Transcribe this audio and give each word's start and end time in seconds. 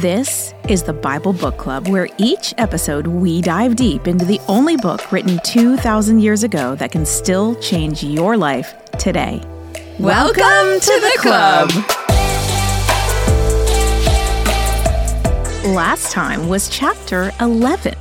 This 0.00 0.54
is 0.66 0.82
the 0.82 0.94
Bible 0.94 1.34
Book 1.34 1.58
Club, 1.58 1.86
where 1.86 2.08
each 2.16 2.54
episode 2.56 3.06
we 3.06 3.42
dive 3.42 3.76
deep 3.76 4.08
into 4.08 4.24
the 4.24 4.40
only 4.48 4.78
book 4.78 5.12
written 5.12 5.38
2,000 5.44 6.20
years 6.20 6.42
ago 6.42 6.74
that 6.76 6.90
can 6.90 7.04
still 7.04 7.54
change 7.56 8.02
your 8.02 8.38
life 8.38 8.72
today. 8.98 9.42
Welcome 9.98 10.80
to 10.80 11.00
the 11.02 11.16
club. 11.18 11.68
Last 15.74 16.10
time 16.10 16.48
was 16.48 16.70
chapter 16.70 17.30
11. 17.38 17.94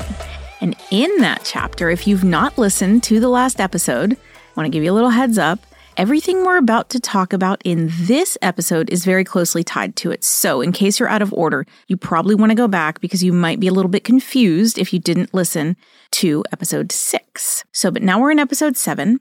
And 0.61 0.77
in 0.91 1.17
that 1.17 1.41
chapter, 1.43 1.89
if 1.89 2.07
you've 2.07 2.23
not 2.23 2.57
listened 2.57 3.03
to 3.03 3.19
the 3.19 3.27
last 3.27 3.59
episode, 3.59 4.13
I 4.13 4.17
want 4.55 4.67
to 4.67 4.71
give 4.71 4.85
you 4.85 4.93
a 4.93 4.95
little 4.95 5.09
heads 5.09 5.37
up. 5.37 5.59
Everything 5.99 6.45
we're 6.45 6.55
about 6.55 6.89
to 6.91 6.99
talk 7.01 7.33
about 7.33 7.61
in 7.65 7.89
this 7.91 8.37
episode 8.41 8.89
is 8.89 9.03
very 9.03 9.25
closely 9.25 9.65
tied 9.65 9.97
to 9.97 10.11
it. 10.11 10.23
So, 10.23 10.61
in 10.61 10.71
case 10.71 10.97
you're 10.97 11.09
out 11.09 11.21
of 11.21 11.33
order, 11.33 11.65
you 11.89 11.97
probably 11.97 12.35
want 12.35 12.51
to 12.51 12.55
go 12.55 12.69
back 12.69 13.01
because 13.01 13.21
you 13.21 13.33
might 13.33 13.59
be 13.59 13.67
a 13.67 13.73
little 13.73 13.91
bit 13.91 14.05
confused 14.05 14.77
if 14.77 14.93
you 14.93 14.99
didn't 14.99 15.33
listen 15.33 15.75
to 16.11 16.41
episode 16.53 16.93
six. 16.93 17.65
So, 17.73 17.91
but 17.91 18.01
now 18.01 18.17
we're 18.17 18.31
in 18.31 18.39
episode 18.39 18.77
seven. 18.77 19.19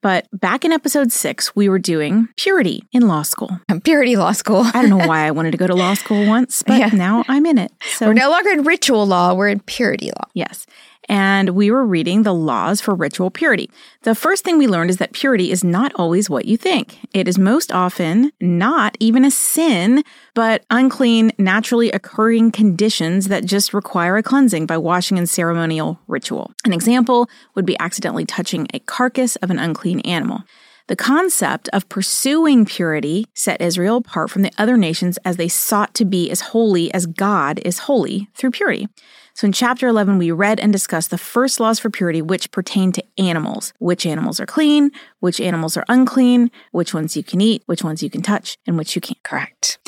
But 0.00 0.28
back 0.32 0.64
in 0.64 0.70
episode 0.70 1.10
six, 1.10 1.56
we 1.56 1.68
were 1.68 1.80
doing 1.80 2.28
purity 2.36 2.84
in 2.92 3.08
law 3.08 3.22
school. 3.22 3.58
Purity 3.82 4.14
law 4.14 4.30
school. 4.30 4.62
I 4.62 4.70
don't 4.82 4.90
know 4.90 5.04
why 5.04 5.26
I 5.26 5.32
wanted 5.32 5.50
to 5.52 5.56
go 5.58 5.66
to 5.66 5.74
law 5.74 5.94
school 5.94 6.24
once, 6.28 6.62
but 6.64 6.78
Yeah. 6.78 6.90
now 6.92 7.24
I'm 7.26 7.46
in 7.46 7.58
it. 7.58 7.72
So 7.94 8.06
We're 8.06 8.12
no 8.14 8.30
longer 8.30 8.50
in 8.50 8.62
ritual 8.62 9.06
law, 9.08 9.34
we're 9.34 9.48
in 9.48 9.58
purity 9.58 10.06
law. 10.06 10.28
Yes. 10.34 10.66
And 11.08 11.50
we 11.50 11.70
were 11.70 11.84
reading 11.84 12.22
the 12.22 12.34
laws 12.34 12.80
for 12.80 12.94
ritual 12.94 13.30
purity. 13.30 13.70
The 14.02 14.14
first 14.14 14.44
thing 14.44 14.56
we 14.56 14.68
learned 14.68 14.90
is 14.90 14.98
that 14.98 15.12
purity 15.12 15.50
is 15.50 15.64
not 15.64 15.92
always 15.96 16.30
what 16.30 16.44
you 16.44 16.56
think. 16.56 16.98
It 17.12 17.26
is 17.26 17.38
most 17.38 17.72
often 17.72 18.32
not 18.40 18.96
even 19.00 19.24
a 19.24 19.30
sin, 19.30 20.04
but 20.34 20.64
unclean, 20.70 21.32
naturally 21.38 21.90
occurring 21.90 22.52
conditions 22.52 23.28
that 23.28 23.44
just 23.44 23.74
require 23.74 24.16
a 24.16 24.22
cleansing 24.22 24.66
by 24.66 24.78
washing 24.78 25.18
in 25.18 25.26
ceremonial 25.26 25.98
ritual. 26.06 26.52
An 26.64 26.72
example 26.72 27.28
would 27.54 27.66
be 27.66 27.78
accidentally 27.80 28.24
touching 28.24 28.68
a 28.72 28.78
carcass 28.78 29.36
of 29.36 29.50
an 29.50 29.58
unclean 29.58 30.00
animal. 30.00 30.44
The 30.88 30.96
concept 30.96 31.68
of 31.72 31.88
pursuing 31.88 32.64
purity 32.64 33.26
set 33.34 33.60
Israel 33.60 33.98
apart 33.98 34.30
from 34.30 34.42
the 34.42 34.52
other 34.58 34.76
nations 34.76 35.16
as 35.24 35.36
they 35.36 35.48
sought 35.48 35.94
to 35.94 36.04
be 36.04 36.30
as 36.30 36.40
holy 36.40 36.92
as 36.92 37.06
God 37.06 37.60
is 37.64 37.78
holy 37.80 38.28
through 38.34 38.50
purity. 38.50 38.88
So 39.34 39.46
in 39.46 39.52
chapter 39.52 39.86
11, 39.88 40.18
we 40.18 40.30
read 40.30 40.60
and 40.60 40.72
discussed 40.72 41.10
the 41.10 41.18
first 41.18 41.58
laws 41.58 41.78
for 41.78 41.90
purity, 41.90 42.20
which 42.20 42.50
pertain 42.50 42.92
to 42.92 43.04
animals. 43.18 43.72
Which 43.78 44.04
animals 44.04 44.40
are 44.40 44.46
clean, 44.46 44.90
which 45.22 45.40
animals 45.40 45.76
are 45.76 45.84
unclean, 45.88 46.50
which 46.72 46.92
ones 46.92 47.16
you 47.16 47.22
can 47.22 47.40
eat, 47.40 47.62
which 47.66 47.84
ones 47.84 48.02
you 48.02 48.10
can 48.10 48.22
touch, 48.22 48.58
and 48.66 48.76
which 48.76 48.96
you 48.96 49.00
can't. 49.00 49.22
Correct. 49.22 49.78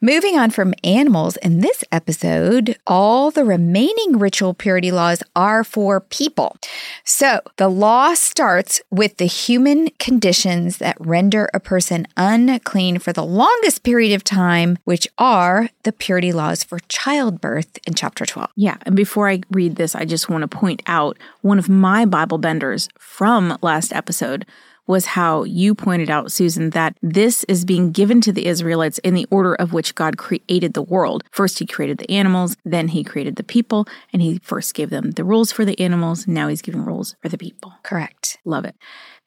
Moving 0.00 0.38
on 0.38 0.50
from 0.50 0.72
animals, 0.82 1.36
in 1.38 1.60
this 1.60 1.84
episode, 1.92 2.76
all 2.86 3.30
the 3.30 3.44
remaining 3.44 4.18
ritual 4.18 4.54
purity 4.54 4.90
laws 4.90 5.22
are 5.36 5.62
for 5.62 6.00
people. 6.00 6.56
So 7.04 7.40
the 7.56 7.68
law 7.68 8.14
starts 8.14 8.80
with 8.90 9.18
the 9.18 9.26
human 9.26 9.88
conditions 9.98 10.78
that 10.78 10.96
render 10.98 11.50
a 11.52 11.60
person 11.60 12.06
unclean 12.16 12.98
for 12.98 13.12
the 13.12 13.24
longest 13.24 13.82
period 13.82 14.14
of 14.14 14.24
time, 14.24 14.78
which 14.84 15.06
are 15.18 15.68
the 15.82 15.92
purity 15.92 16.32
laws 16.32 16.64
for 16.64 16.78
childbirth 16.88 17.78
in 17.86 17.92
chapter 17.92 18.24
12. 18.24 18.50
Yeah, 18.56 18.78
and 18.82 18.96
before 18.96 19.28
I 19.28 19.42
read 19.50 19.76
this, 19.76 19.94
I 19.94 20.06
just 20.06 20.30
want 20.30 20.42
to 20.42 20.48
point 20.48 20.82
out 20.86 21.18
one 21.42 21.58
of 21.58 21.68
my 21.68 22.06
Bible 22.06 22.38
benders 22.38 22.88
from 22.98 23.58
last 23.60 23.92
episode 23.92 24.46
was 24.88 25.06
how 25.06 25.44
you 25.44 25.74
pointed 25.74 26.10
out, 26.10 26.32
Susan, 26.32 26.70
that 26.70 26.96
this 27.02 27.44
is 27.44 27.64
being 27.64 27.92
given 27.92 28.20
to 28.22 28.32
the 28.32 28.46
Israelites 28.46 28.98
in 28.98 29.14
the 29.14 29.26
order 29.30 29.54
of 29.54 29.72
which 29.72 29.94
God 29.94 30.16
created 30.16 30.72
the 30.72 30.82
world. 30.82 31.22
First, 31.30 31.60
He 31.60 31.66
created 31.66 31.98
the 31.98 32.10
animals, 32.10 32.56
then 32.64 32.88
He 32.88 33.04
created 33.04 33.36
the 33.36 33.44
people, 33.44 33.86
and 34.12 34.20
He 34.20 34.40
first 34.42 34.74
gave 34.74 34.90
them 34.90 35.12
the 35.12 35.24
rules 35.24 35.52
for 35.52 35.64
the 35.64 35.78
animals. 35.78 36.26
Now 36.26 36.48
He's 36.48 36.62
giving 36.62 36.84
rules 36.84 37.14
for 37.22 37.28
the 37.28 37.38
people. 37.38 37.74
Correct. 37.84 38.38
Love 38.44 38.64
it. 38.64 38.74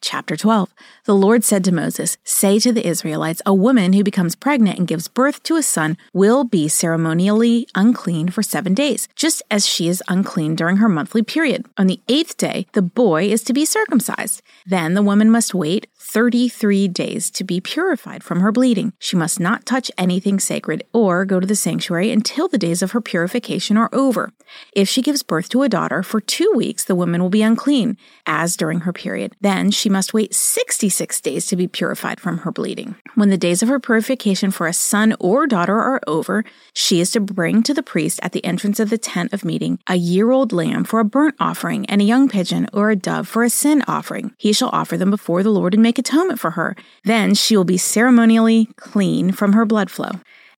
Chapter 0.01 0.35
12. 0.35 0.73
The 1.06 1.13
Lord 1.13 1.44
said 1.44 1.63
to 1.63 1.72
Moses, 1.72 2.17
Say 2.23 2.57
to 2.59 2.73
the 2.73 2.85
Israelites, 2.88 3.41
a 3.45 3.53
woman 3.53 3.94
who 3.94 4.03
becomes 4.03 4.35
pregnant 4.35 4.79
and 4.79 4.88
gives 4.88 5.07
birth 5.07 5.44
to 5.44 5.57
a 5.57 5.63
son 5.63 5.95
will 6.12 6.44
be 6.44 6.67
ceremonially 6.67 7.67
unclean 7.75 8.29
for 8.29 8.41
seven 8.41 8.73
days, 8.73 9.07
just 9.16 9.44
as 9.51 9.67
she 9.67 9.88
is 9.88 10.03
unclean 10.07 10.56
during 10.56 10.78
her 10.78 10.89
monthly 10.89 11.22
period. 11.22 11.67
On 11.78 11.85
the 11.85 12.01
eighth 12.09 12.35
day, 12.38 12.66
the 12.73 12.81
boy 12.81 13.25
is 13.25 13.44
to 13.44 13.53
be 13.53 13.63
circumcised. 13.63 14.41
Then 14.66 14.95
the 14.95 15.03
woman 15.03 15.29
must 15.29 15.53
wait 15.53 15.85
33 16.11 16.89
days 16.89 17.31
to 17.31 17.45
be 17.45 17.61
purified 17.61 18.22
from 18.22 18.41
her 18.41 18.51
bleeding. 18.51 18.91
She 18.99 19.16
must 19.16 19.39
not 19.39 19.66
touch 19.66 19.89
anything 19.97 20.41
sacred 20.41 20.83
or 20.91 21.23
go 21.23 21.39
to 21.39 21.47
the 21.47 21.55
sanctuary 21.55 22.11
until 22.11 22.49
the 22.49 22.57
days 22.57 22.81
of 22.81 22.91
her 22.91 22.99
purification 22.99 23.77
are 23.77 23.89
over. 23.94 24.33
If 24.73 24.89
she 24.89 25.01
gives 25.01 25.23
birth 25.23 25.47
to 25.50 25.63
a 25.63 25.69
daughter, 25.69 26.03
for 26.03 26.19
two 26.19 26.51
weeks 26.53 26.83
the 26.83 26.95
woman 26.95 27.21
will 27.21 27.29
be 27.29 27.41
unclean, 27.41 27.95
as 28.25 28.57
during 28.57 28.81
her 28.81 28.91
period. 28.91 29.38
Then 29.39 29.71
she 29.71 29.88
must 29.88 30.13
wait 30.13 30.35
66 30.35 31.21
days 31.21 31.45
to 31.45 31.55
be 31.55 31.69
purified 31.69 32.19
from 32.19 32.39
her 32.39 32.51
bleeding. 32.51 32.95
When 33.16 33.29
the 33.29 33.38
days 33.38 33.63
of 33.63 33.69
her 33.69 33.79
purification 33.79 34.51
for 34.51 34.67
a 34.67 34.73
son 34.73 35.16
or 35.17 35.47
daughter 35.47 35.79
are 35.79 36.01
over, 36.07 36.44
she 36.73 37.00
is 37.00 37.11
to 37.11 37.21
bring 37.21 37.63
to 37.63 37.73
the 37.73 37.83
priest 37.83 38.19
at 38.21 38.33
the 38.33 38.44
entrance 38.44 38.81
of 38.81 38.89
the 38.89 38.97
tent 38.97 39.31
of 39.31 39.45
meeting 39.45 39.79
a 39.88 39.95
year 39.95 40.31
old 40.31 40.51
lamb 40.51 40.83
for 40.83 41.00
a 41.00 41.05
burnt 41.05 41.35
offering 41.39 41.85
and 41.85 42.01
a 42.01 42.05
young 42.05 42.27
pigeon 42.27 42.67
or 42.73 42.91
a 42.91 42.97
dove 42.97 43.29
for 43.29 43.45
a 43.45 43.50
sin 43.50 43.81
offering. 43.88 44.33
He 44.38 44.51
shall 44.51 44.71
offer 44.73 44.97
them 44.97 45.09
before 45.09 45.41
the 45.41 45.51
Lord 45.51 45.73
and 45.73 45.81
make 45.81 46.00
atonement 46.01 46.39
for 46.39 46.51
her. 46.51 46.75
Then 47.06 47.34
she 47.34 47.56
will 47.56 47.63
be 47.63 47.78
ceremonially 47.78 48.66
clean 48.75 49.31
from 49.31 49.53
her 49.53 49.66
blood 49.66 49.89
flow. 49.89 50.12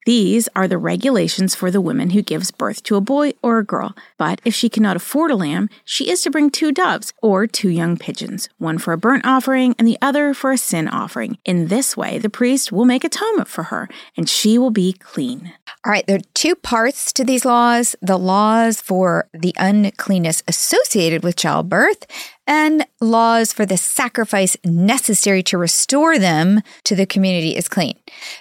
These 0.06 0.50
are 0.54 0.68
the 0.68 0.78
regulations 0.78 1.56
for 1.56 1.72
the 1.72 1.80
woman 1.80 2.09
who 2.09 2.22
gives 2.22 2.52
birth 2.52 2.84
to 2.84 2.98
a 2.98 3.02
boy 3.02 3.34
or 3.42 3.59
a 3.59 3.64
girl. 3.64 3.96
But 4.18 4.42
if 4.44 4.54
she 4.54 4.68
cannot 4.68 4.98
afford 4.98 5.31
a 5.31 5.36
lamb, 5.36 5.70
she 5.86 6.09
is 6.09 6.22
to 6.24 6.31
bring 6.31 6.50
two 6.50 6.74
doves 6.74 7.14
or 7.22 7.48
two 7.48 7.70
young 7.70 7.96
pigeons, 7.96 8.50
one 8.58 8.78
for 8.78 8.92
a 8.92 8.98
burnt 8.98 9.26
offering 9.26 9.76
and 9.80 9.88
the 9.88 9.98
other 10.02 10.34
for 10.34 10.52
a 10.52 10.58
sin 10.58 10.90
offering. 10.90 11.38
In 11.46 11.68
this 11.68 11.96
way, 11.96 12.18
the 12.18 12.30
priest 12.30 12.70
will 12.70 12.84
make 12.84 13.06
atonement 13.06 13.48
for 13.48 13.64
her, 13.64 13.88
and 14.18 14.28
she 14.28 14.58
will 14.58 14.72
be 14.72 14.92
clean. 14.92 15.54
All 15.86 15.92
right, 15.92 16.06
there 16.06 16.18
are 16.18 16.30
two 16.34 16.56
parts 16.56 17.14
to 17.14 17.24
these 17.24 17.46
laws 17.46 17.96
the 18.02 18.18
laws 18.18 18.81
for 18.81 19.30
the 19.34 19.56
uncleanness 19.58 20.44
associated 20.48 21.24
with 21.24 21.38
childbirth, 21.38 22.06
and 22.48 22.86
laws 23.00 23.54
for 23.54 23.66
the 23.66 23.78
sacrifice 23.78 24.58
necessary 24.66 25.44
to 25.44 25.58
restore 25.58 26.18
them 26.18 26.62
to 26.84 26.96
the 26.96 27.06
community 27.06 27.56
is 27.56 27.68
clean. 27.68 27.98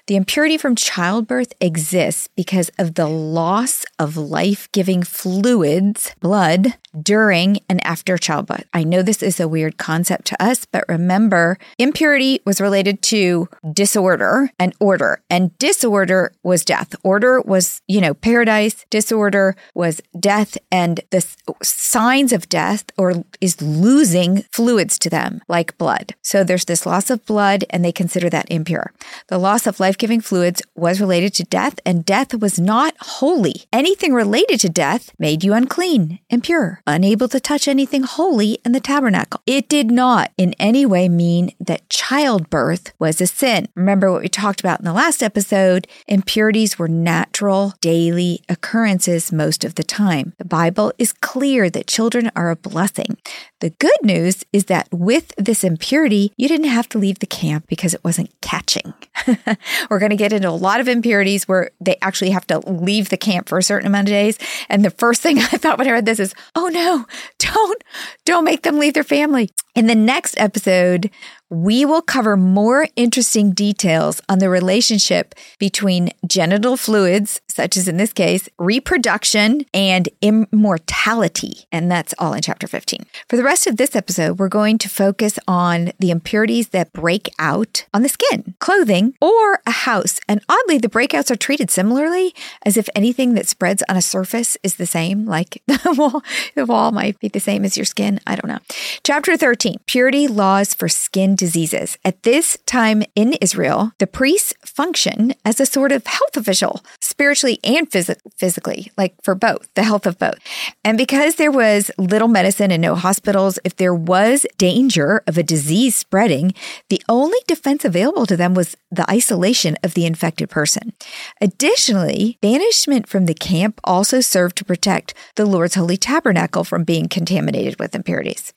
The 0.07 0.17
impurity 0.17 0.59
from 0.59 0.77
childbirth 0.77 1.53
exists 1.61 2.29
because 2.37 2.71
of 2.79 2.95
the 2.95 3.07
loss 3.07 3.85
of 3.99 4.17
life 4.17 4.69
giving 4.73 5.03
fluids, 5.03 6.15
blood, 6.21 6.77
during 7.01 7.59
and 7.69 7.85
after 7.87 8.19
childbirth. 8.19 8.65
I 8.73 8.85
know 8.85 9.03
this 9.03 9.23
is 9.23 9.41
a 9.41 9.49
weird 9.49 9.79
concept 9.79 10.27
to 10.27 10.43
us, 10.43 10.65
but 10.65 10.85
remember, 10.89 11.59
impurity 11.79 12.41
was 12.45 12.61
related 12.61 13.03
to 13.03 13.49
disorder 13.73 14.51
and 14.59 14.75
order, 14.81 15.23
and 15.31 15.57
disorder 15.59 16.33
was 16.43 16.65
death. 16.65 16.95
Order 17.03 17.41
was, 17.41 17.81
you 17.89 18.01
know, 18.01 18.15
paradise, 18.15 18.85
disorder 18.91 19.57
was 19.75 20.01
death, 20.19 20.57
and 20.71 21.01
the 21.11 21.27
signs 21.63 22.33
of 22.33 22.49
death 22.49 22.85
or 22.99 23.25
is 23.41 23.61
losing 23.63 24.43
fluids 24.53 24.99
to 25.01 25.11
them, 25.11 25.41
like 25.49 25.79
blood. 25.79 26.15
So 26.23 26.45
there's 26.45 26.65
this 26.65 26.87
loss 26.87 27.11
of 27.11 27.25
blood, 27.27 27.65
and 27.71 27.85
they 27.85 27.93
consider 27.93 28.29
that 28.31 28.51
impure. 28.51 28.93
The 29.29 29.39
loss 29.39 29.67
of 29.67 29.81
life 29.81 29.99
giving 29.99 30.21
fluids 30.21 30.63
was 30.75 31.01
related 31.01 31.35
to 31.35 31.45
death, 31.45 31.81
and 31.85 32.05
death 32.05 32.35
was 32.35 32.59
not 32.59 32.95
holy. 33.01 33.65
Anything 33.73 34.13
related 34.13 34.61
to 34.61 34.69
death 34.69 35.11
made 35.19 35.45
you 35.45 35.53
unclean, 35.55 36.19
impure, 36.31 36.82
unable 36.87 37.29
to 37.29 37.41
touch 37.41 37.69
anything 37.69 38.03
holy 38.03 38.59
in 38.65 38.73
the 38.73 38.81
tabernacle. 38.81 39.41
It 39.47 39.69
did 39.69 39.91
not 39.91 40.33
in 40.37 40.55
any 40.59 40.87
way 40.87 41.09
mean 41.09 41.53
that 41.61 41.89
childbirth 41.89 42.93
was 42.99 43.21
a 43.21 43.27
sin. 43.27 43.69
Remember 43.75 44.11
what 44.11 44.23
we 44.23 44.29
talked 44.29 44.61
about 44.61 44.81
in 44.81 44.85
the 44.85 44.93
last 44.93 45.23
episode? 45.23 45.87
Impurities 46.07 46.79
were 46.79 46.89
natural, 46.89 47.75
daily 47.81 48.43
occurrences 48.49 49.33
most 49.33 49.65
of 49.65 49.75
the 49.75 49.83
time. 49.83 50.33
The 50.39 50.45
Bible 50.45 50.93
is 50.99 51.13
clear 51.13 51.71
that 51.71 51.87
children 51.87 52.31
are 52.35 52.51
a 52.51 52.57
blessing. 52.57 53.17
The 53.61 53.71
good 53.71 53.93
news 54.03 54.45
is 54.53 54.65
that 54.65 54.89
with 54.91 55.33
this 55.37 55.63
impurity, 55.63 56.33
you 56.37 56.49
didn't 56.49 56.67
have 56.67 56.89
to 56.91 56.99
leave 56.99 57.21
the 57.21 57.27
camp 57.27 57.67
because 57.69 57.95
it 57.95 58.03
wasn't 58.03 58.35
catching. 58.41 58.93
We're 59.89 60.01
going 60.01 60.11
to 60.11 60.17
get 60.17 60.33
into 60.33 60.49
a 60.49 60.51
lot 60.51 60.81
of 60.81 60.89
impurities 60.89 61.47
where 61.47 61.71
they 61.81 61.97
actually 62.03 62.31
have 62.31 62.47
to 62.49 62.59
leave 62.69 63.11
the 63.11 63.17
camp 63.17 63.49
for 63.49 63.59
a 63.59 63.63
certain 63.63 63.87
amount 63.87 64.09
of 64.09 64.13
days. 64.13 64.37
And 64.69 64.85
the 64.85 64.91
first 64.91 65.23
thing 65.23 65.39
I 65.53 65.59
thought 65.59 65.79
when 65.79 65.87
I 65.87 65.93
read 65.93 66.07
this 66.07 66.19
is, 66.19 66.35
oh 66.57 66.69
no, 66.73 67.07
don't, 67.39 67.85
don't 68.25 68.45
make 68.45 68.63
them 68.63 68.79
leave 68.79 68.95
their 68.95 69.05
family. 69.05 69.51
In 69.75 69.87
the 69.87 69.95
next 69.95 70.35
episode, 70.39 71.11
we 71.53 71.85
will 71.85 72.01
cover 72.01 72.35
more 72.35 72.89
interesting 72.97 73.53
details 73.53 74.23
on 74.27 74.39
the 74.39 74.49
relationship 74.49 75.35
between 75.59 76.09
genital 76.27 76.79
fluids, 76.79 77.43
such 77.47 77.77
as 77.77 77.87
in 77.87 77.99
this 77.99 78.15
case, 78.15 78.49
reproduction 78.59 79.67
and 79.75 80.09
immortality. 80.23 81.67
And 81.71 81.91
that's 81.91 82.15
all 82.19 82.33
in 82.33 82.41
chapter 82.41 82.67
15. 82.67 83.05
For 83.29 83.37
the 83.37 83.43
rest 83.45 83.67
of 83.67 83.77
this 83.77 83.95
episode, 83.95 84.39
we're 84.39 84.49
going 84.49 84.79
to 84.79 84.89
focus 84.89 85.39
on 85.47 85.93
the 85.99 86.11
impurities 86.11 86.69
that 86.69 86.91
break 86.95 87.29
out 87.39 87.85
on 87.93 88.03
the 88.03 88.09
skin, 88.09 88.55
clothing, 88.59 89.15
or 89.21 89.61
a 89.67 89.73
house. 89.73 90.21
And 90.27 90.43
oddly, 90.49 90.79
the 90.79 90.89
breakouts 90.89 91.31
are 91.31 91.37
treated 91.37 91.71
similarly 91.71 92.35
as 92.65 92.79
if 92.79 92.89
anything 92.97 93.35
that 93.35 93.47
spreads 93.47 93.83
on 93.91 93.99
a 93.99 94.03
surface 94.03 94.57
is 94.63 94.77
the 94.77 94.87
same, 94.87 95.27
like 95.27 95.63
the 95.67 95.95
wall, 95.99 96.23
the 96.55 96.65
wall 96.65 96.93
might 96.93 97.19
be 97.21 97.29
the 97.29 97.41
same 97.41 97.67
as 97.67 97.77
your 97.77 97.85
skin. 97.85 98.21
I 98.27 98.37
don't 98.37 98.49
know. 98.49 98.61
Chapter 99.05 99.37
13 99.37 99.77
Purity 99.85 100.27
Laws 100.29 100.73
for 100.73 100.89
Skin 100.89 101.37
Diseases. 101.43 101.99
At 102.05 102.23
this 102.23 102.57
time 102.67 103.03
in 103.17 103.33
Israel, 103.41 103.91
the 103.99 104.07
priests 104.07 104.55
function 104.65 105.35
as 105.45 105.59
a 105.59 105.67
sort 105.67 105.91
of 105.91 106.07
health 106.07 106.37
official, 106.37 106.85
spiritually 107.01 107.59
and 107.65 107.91
phys- 107.91 108.17
physically, 108.37 108.93
like 108.97 109.17
for 109.25 109.35
both, 109.35 109.69
the 109.75 109.83
health 109.83 110.07
of 110.07 110.21
both. 110.21 110.39
And 110.85 110.97
because 110.97 111.35
there 111.35 111.51
was 111.51 111.91
little 111.99 112.29
medicine 112.29 112.71
and 112.71 112.81
no 112.81 112.95
hospitals, 112.95 113.59
if 113.65 113.75
there 113.75 113.93
was 113.93 114.47
danger 114.57 115.25
of 115.27 115.37
a 115.37 115.43
disease 115.43 115.97
spreading, 115.97 116.55
the 116.91 117.03
only 117.09 117.39
defense 117.49 117.85
available 117.85 118.25
to 118.27 118.37
them 118.37 118.55
was 118.55 118.77
the 118.93 119.11
isolation 119.11 119.77
of 119.83 119.95
the 119.95 120.07
infected 120.07 120.49
person. 120.49 120.93
Additionally, 121.41 122.39
banishment 122.41 123.09
from 123.09 123.27
the 123.27 123.35
camp 123.35 123.81
also 123.83 124.21
served 124.21 124.55
to 124.59 124.65
protect 124.65 125.13
the 125.35 125.45
Lord's 125.45 125.75
holy 125.75 125.97
tabernacle 125.97 126.63
from 126.63 126.85
being 126.85 127.09
contaminated 127.09 127.81
with 127.81 127.97
impurities. 127.97 128.53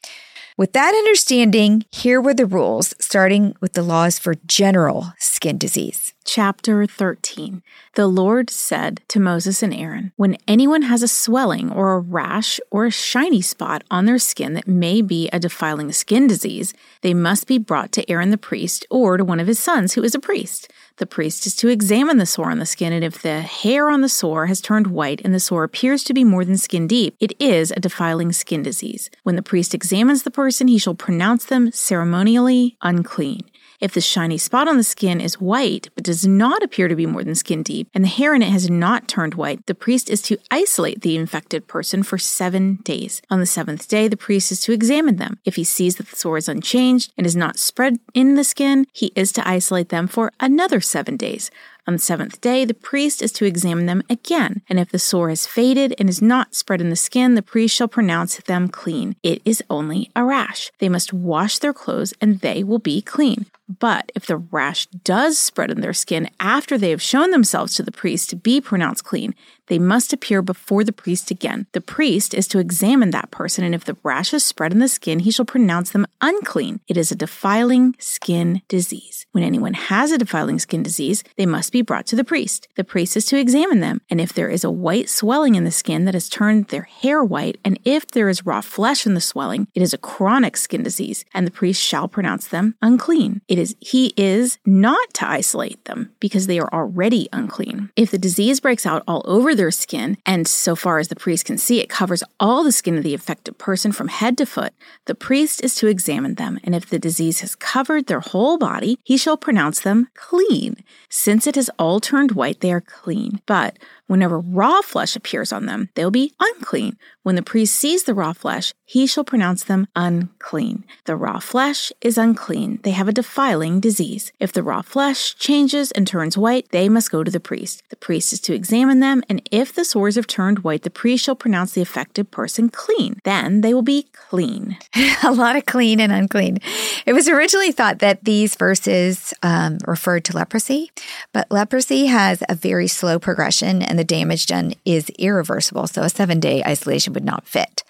With 0.58 0.72
that 0.72 0.96
understanding, 0.96 1.84
here 1.92 2.22
were 2.22 2.34
the 2.34 2.46
rules, 2.46 2.94
starting 2.98 3.58
with 3.60 3.74
the 3.74 3.82
laws 3.82 4.18
for 4.18 4.36
general 4.46 5.12
skin 5.18 5.58
disease. 5.58 6.14
Chapter 6.24 6.86
13 6.86 7.62
The 7.96 8.08
Lord 8.08 8.50
said 8.50 9.02
to 9.10 9.20
Moses 9.20 9.62
and 9.62 9.74
Aaron, 9.74 10.14
When 10.16 10.38
anyone 10.48 10.84
has 10.84 11.04
a 11.04 11.10
swelling 11.10 11.70
or 11.74 11.92
a 11.92 12.00
rash 12.00 12.62
or 12.72 12.86
a 12.86 12.92
shiny 12.92 13.42
spot 13.42 13.84
on 13.92 14.06
their 14.06 14.18
skin 14.18 14.54
that 14.54 14.66
may 14.66 15.02
be 15.02 15.28
a 15.34 15.40
defiling 15.40 15.92
skin 15.92 16.26
disease, 16.26 16.74
they 17.02 17.14
must 17.14 17.48
be 17.48 17.58
brought 17.58 17.92
to 17.92 18.10
Aaron 18.10 18.30
the 18.30 18.38
priest 18.38 18.86
or 18.90 19.18
to 19.18 19.26
one 19.26 19.42
of 19.42 19.48
his 19.48 19.60
sons 19.60 19.94
who 19.94 20.04
is 20.04 20.16
a 20.16 20.20
priest. 20.20 20.72
The 20.98 21.06
priest 21.06 21.46
is 21.46 21.58
to 21.58 21.68
examine 21.68 22.20
the 22.20 22.26
sore 22.26 22.50
on 22.52 22.60
the 22.60 22.66
skin, 22.66 22.94
and 22.94 23.04
if 23.04 23.22
the 23.22 23.42
hair 23.42 23.90
on 23.90 24.00
the 24.00 24.08
sore 24.08 24.46
has 24.46 24.62
turned 24.62 24.88
white 24.88 25.20
and 25.26 25.34
the 25.34 25.42
sore 25.42 25.66
appears 25.66 26.06
to 26.06 26.14
be 26.14 26.24
more 26.24 26.46
than 26.46 26.56
skin 26.56 26.88
deep, 26.88 27.18
it 27.20 27.34
is 27.38 27.72
a 27.72 27.82
defiling 27.82 28.32
skin 28.32 28.64
disease. 28.64 29.10
When 29.24 29.36
the 29.36 29.42
priest 29.42 29.74
examines 29.74 30.24
the 30.24 30.32
person, 30.32 30.70
he 30.70 30.78
shall 30.78 30.96
pronounce 30.96 31.44
them 31.44 31.70
ceremonially 31.74 32.78
unclean. 32.82 33.42
If 33.80 33.94
the 33.94 34.02
shiny 34.02 34.38
spot 34.38 34.68
on 34.68 34.78
the 34.78 34.84
skin 34.84 35.20
is 35.20 35.40
white 35.40 35.90
but 35.96 36.04
does 36.04 36.26
not 36.26 36.64
appear 36.64 36.88
to 36.88 36.96
be 36.96 37.06
more 37.06 37.24
than 37.24 37.36
skin 37.36 37.64
deep, 37.64 37.90
and 37.94 38.04
the 38.04 38.10
hair 38.10 38.34
in 38.34 38.42
it 38.42 38.50
has 38.50 38.70
not 38.70 39.08
turned 39.08 39.36
white, 39.36 39.66
the 39.66 39.76
priest 39.76 40.10
is 40.10 40.22
to 40.24 40.38
isolate 40.52 41.02
the 41.02 41.18
infected 41.18 41.68
person 41.68 42.04
for 42.04 42.18
seven 42.18 42.78
days. 42.84 43.22
On 43.30 43.40
the 43.40 43.46
seventh 43.46 43.88
day, 43.88 44.08
the 44.08 44.18
priest 44.18 44.52
is 44.52 44.62
to 44.62 44.72
examine 44.72 45.18
them. 45.18 45.40
If 45.46 45.56
he 45.56 45.64
sees 45.64 45.98
that 45.98 46.08
the 46.08 46.16
sore 46.16 46.38
is 46.38 46.50
unchanged 46.50 47.14
and 47.18 47.26
is 47.26 47.36
not 47.36 47.60
spread 47.60 48.00
in 48.14 48.36
the 48.36 48.44
skin, 48.44 48.88
he 48.94 49.12
is 49.16 49.32
to 49.34 49.48
isolate 49.48 49.90
them 49.90 50.08
for 50.08 50.32
another 50.40 50.82
seven 50.82 51.18
days. 51.18 51.52
On 51.88 51.94
the 51.94 52.00
seventh 52.00 52.42
day, 52.42 52.66
the 52.66 52.74
priest 52.74 53.22
is 53.22 53.32
to 53.34 53.46
examine 53.46 53.86
them 53.86 54.02
again, 54.10 54.64
and 54.68 54.80
if 54.80 54.90
the 54.90 54.98
sore 54.98 55.30
has 55.30 55.46
faded 55.46 55.94
and 56.00 56.10
is 56.10 56.20
not 56.20 56.56
spread 56.56 56.82
in 56.82 56.90
the 56.90 56.96
skin, 56.96 57.36
the 57.36 57.44
priest 57.44 57.76
shall 57.76 57.88
pronounce 57.88 58.38
them 58.38 58.68
clean. 58.70 59.16
It 59.22 59.40
is 59.46 59.62
only 59.70 60.10
a 60.16 60.24
rash. 60.24 60.72
They 60.80 60.90
must 60.90 61.14
wash 61.14 61.60
their 61.60 61.74
clothes, 61.74 62.12
and 62.20 62.40
they 62.40 62.64
will 62.64 62.80
be 62.80 63.04
clean. 63.04 63.46
But 63.68 64.12
if 64.16 64.28
the 64.28 64.38
rash 64.38 64.86
does 64.88 65.38
spread 65.38 65.72
in 65.72 65.82
their 65.82 65.94
skin 65.94 66.30
after 66.40 66.78
they 66.78 66.92
have 66.92 67.02
shown 67.02 67.32
themselves 67.32 67.76
to 67.76 67.84
the 67.84 67.92
priest 67.92 68.30
to 68.30 68.36
be 68.36 68.62
pronounced 68.62 69.04
clean, 69.04 69.34
they 69.68 69.80
must 69.80 70.14
appear 70.14 70.42
before 70.42 70.84
the 70.84 70.94
priest 70.94 71.32
again. 71.32 71.66
The 71.72 71.82
priest 71.82 72.34
is 72.34 72.48
to 72.50 72.60
examine 72.60 73.10
that 73.12 73.32
person, 73.32 73.64
and 73.64 73.74
if 73.74 73.86
the 73.86 73.98
rash 74.04 74.34
is 74.34 74.44
spread 74.44 74.72
in 74.72 74.80
the 74.80 74.88
skin, 74.88 75.20
he 75.20 75.32
shall 75.32 75.46
pronounce 75.46 75.92
them 75.92 76.06
unclean. 76.22 76.82
It 76.88 76.98
is 76.98 77.12
a 77.12 77.16
defiling 77.16 77.96
skin 77.98 78.62
disease. 78.68 79.26
When 79.32 79.44
anyone 79.44 79.74
has 79.74 80.12
a 80.12 80.18
defiling 80.18 80.60
skin 80.60 80.84
disease, 80.84 81.24
they 81.36 81.46
must 81.46 81.72
be 81.72 81.82
brought 81.82 82.06
to 82.08 82.16
the 82.16 82.24
priest. 82.24 82.68
The 82.76 82.84
priest 82.84 83.18
is 83.18 83.26
to 83.26 83.40
examine 83.40 83.80
them, 83.80 84.02
and 84.10 84.22
if 84.22 84.34
there 84.34 84.50
is 84.50 84.64
a 84.64 84.72
white 84.72 85.10
swelling 85.10 85.56
in 85.56 85.64
the 85.64 85.72
skin 85.72 86.06
that 86.06 86.14
has 86.14 86.30
turned 86.30 86.68
their 86.68 86.84
hair 86.84 87.24
white, 87.24 87.58
and 87.66 87.80
if 87.84 88.06
there 88.08 88.30
is 88.30 88.46
raw 88.46 88.62
flesh 88.62 89.06
in 89.06 89.16
the 89.16 89.22
swelling, 89.22 89.68
it 89.74 89.82
is 89.82 89.94
a 89.94 89.98
chronic 89.98 90.58
skin 90.58 90.84
disease, 90.84 91.26
and 91.34 91.48
the 91.48 91.52
priest 91.52 91.82
shall 91.82 92.08
pronounce 92.08 92.48
them 92.48 92.76
unclean. 92.84 93.42
It 93.56 93.60
is 93.60 93.76
he 93.80 94.14
is 94.18 94.58
not 94.66 95.14
to 95.14 95.30
isolate 95.30 95.86
them 95.86 96.12
because 96.20 96.46
they 96.46 96.60
are 96.60 96.68
already 96.74 97.30
unclean. 97.32 97.90
If 97.96 98.12
the 98.12 98.18
disease 98.18 98.60
breaks 98.60 98.86
out 98.86 99.02
all 99.08 99.22
over 99.24 99.56
their 99.56 99.72
skin, 99.72 100.18
and 100.26 100.46
so 100.46 100.76
far 100.76 101.00
as 101.00 101.08
the 101.08 101.16
priest 101.16 101.46
can 101.46 101.58
see, 101.58 101.80
it 101.80 101.88
covers 101.88 102.22
all 102.38 102.66
the 102.66 102.74
skin 102.74 102.98
of 102.98 103.04
the 103.04 103.14
affected 103.14 103.58
person 103.58 103.94
from 103.94 104.10
head 104.10 104.38
to 104.40 104.46
foot. 104.46 104.74
The 105.06 105.16
priest 105.16 105.64
is 105.64 105.74
to 105.76 105.88
examine 105.88 106.36
them, 106.36 106.60
and 106.66 106.76
if 106.76 106.90
the 106.90 107.00
disease 107.00 107.40
has 107.40 107.56
covered 107.56 108.08
their 108.08 108.20
whole 108.20 108.58
body, 108.58 109.00
he 109.06 109.16
shall 109.16 109.38
pronounce 109.38 109.80
them 109.80 110.10
clean. 110.16 110.84
Since 111.08 111.48
it 111.48 111.56
has 111.56 111.70
all 111.80 112.02
turned 112.02 112.34
white, 112.34 112.60
they 112.60 112.74
are 112.74 112.82
clean. 112.82 113.40
But 113.46 113.80
Whenever 114.08 114.40
raw 114.40 114.82
flesh 114.82 115.16
appears 115.16 115.52
on 115.52 115.66
them, 115.66 115.90
they'll 115.96 116.12
be 116.12 116.34
unclean. 116.40 116.98
When 117.26 117.34
the 117.34 117.42
priest 117.42 117.74
sees 117.76 118.04
the 118.04 118.14
raw 118.14 118.34
flesh, 118.34 118.72
he 118.86 119.08
shall 119.08 119.24
pronounce 119.24 119.64
them 119.64 119.88
unclean. 119.96 120.84
The 121.06 121.16
raw 121.16 121.40
flesh 121.40 121.92
is 122.00 122.20
unclean. 122.20 122.82
They 122.84 122.92
have 122.92 123.08
a 123.08 123.12
defiling 123.12 123.80
disease. 123.80 124.32
If 124.40 124.54
the 124.54 124.62
raw 124.62 124.84
flesh 124.84 125.34
changes 125.34 125.92
and 125.92 126.06
turns 126.08 126.38
white, 126.38 126.70
they 126.70 126.88
must 126.88 127.10
go 127.10 127.24
to 127.24 127.32
the 127.32 127.40
priest. 127.40 127.82
The 127.90 127.96
priest 127.96 128.32
is 128.32 128.40
to 128.42 128.54
examine 128.54 129.00
them, 129.00 129.24
and 129.28 129.42
if 129.50 129.74
the 129.74 129.86
sores 129.86 130.18
have 130.18 130.28
turned 130.28 130.60
white, 130.60 130.84
the 130.84 130.92
priest 130.92 131.26
shall 131.26 131.36
pronounce 131.36 131.72
the 131.72 131.82
affected 131.82 132.30
person 132.30 132.70
clean. 132.70 133.20
Then 133.24 133.62
they 133.62 133.74
will 133.74 133.82
be 133.82 134.06
clean. 134.14 134.78
a 135.24 135.32
lot 135.32 135.56
of 135.56 135.66
clean 135.66 136.00
and 136.00 136.12
unclean. 136.12 136.60
It 137.08 137.14
was 137.14 137.28
originally 137.28 137.72
thought 137.72 138.00
that 138.00 138.24
these 138.24 138.54
verses 138.54 139.34
um, 139.42 139.80
referred 139.88 140.26
to 140.26 140.36
leprosy, 140.36 140.92
but 141.34 141.50
leprosy 141.50 142.06
has 142.06 142.44
a 142.48 142.54
very 142.54 142.88
slow 142.88 143.18
progression 143.18 143.82
and 143.82 143.98
the 143.98 144.04
damage 144.04 144.46
done 144.46 144.76
is 144.86 145.10
irreversible, 145.18 145.88
so 145.88 146.04
a 146.04 146.10
seven 146.10 146.40
day 146.40 146.62
isolation 146.64 147.15
would 147.16 147.26
not 147.26 147.48
fit. 147.48 147.84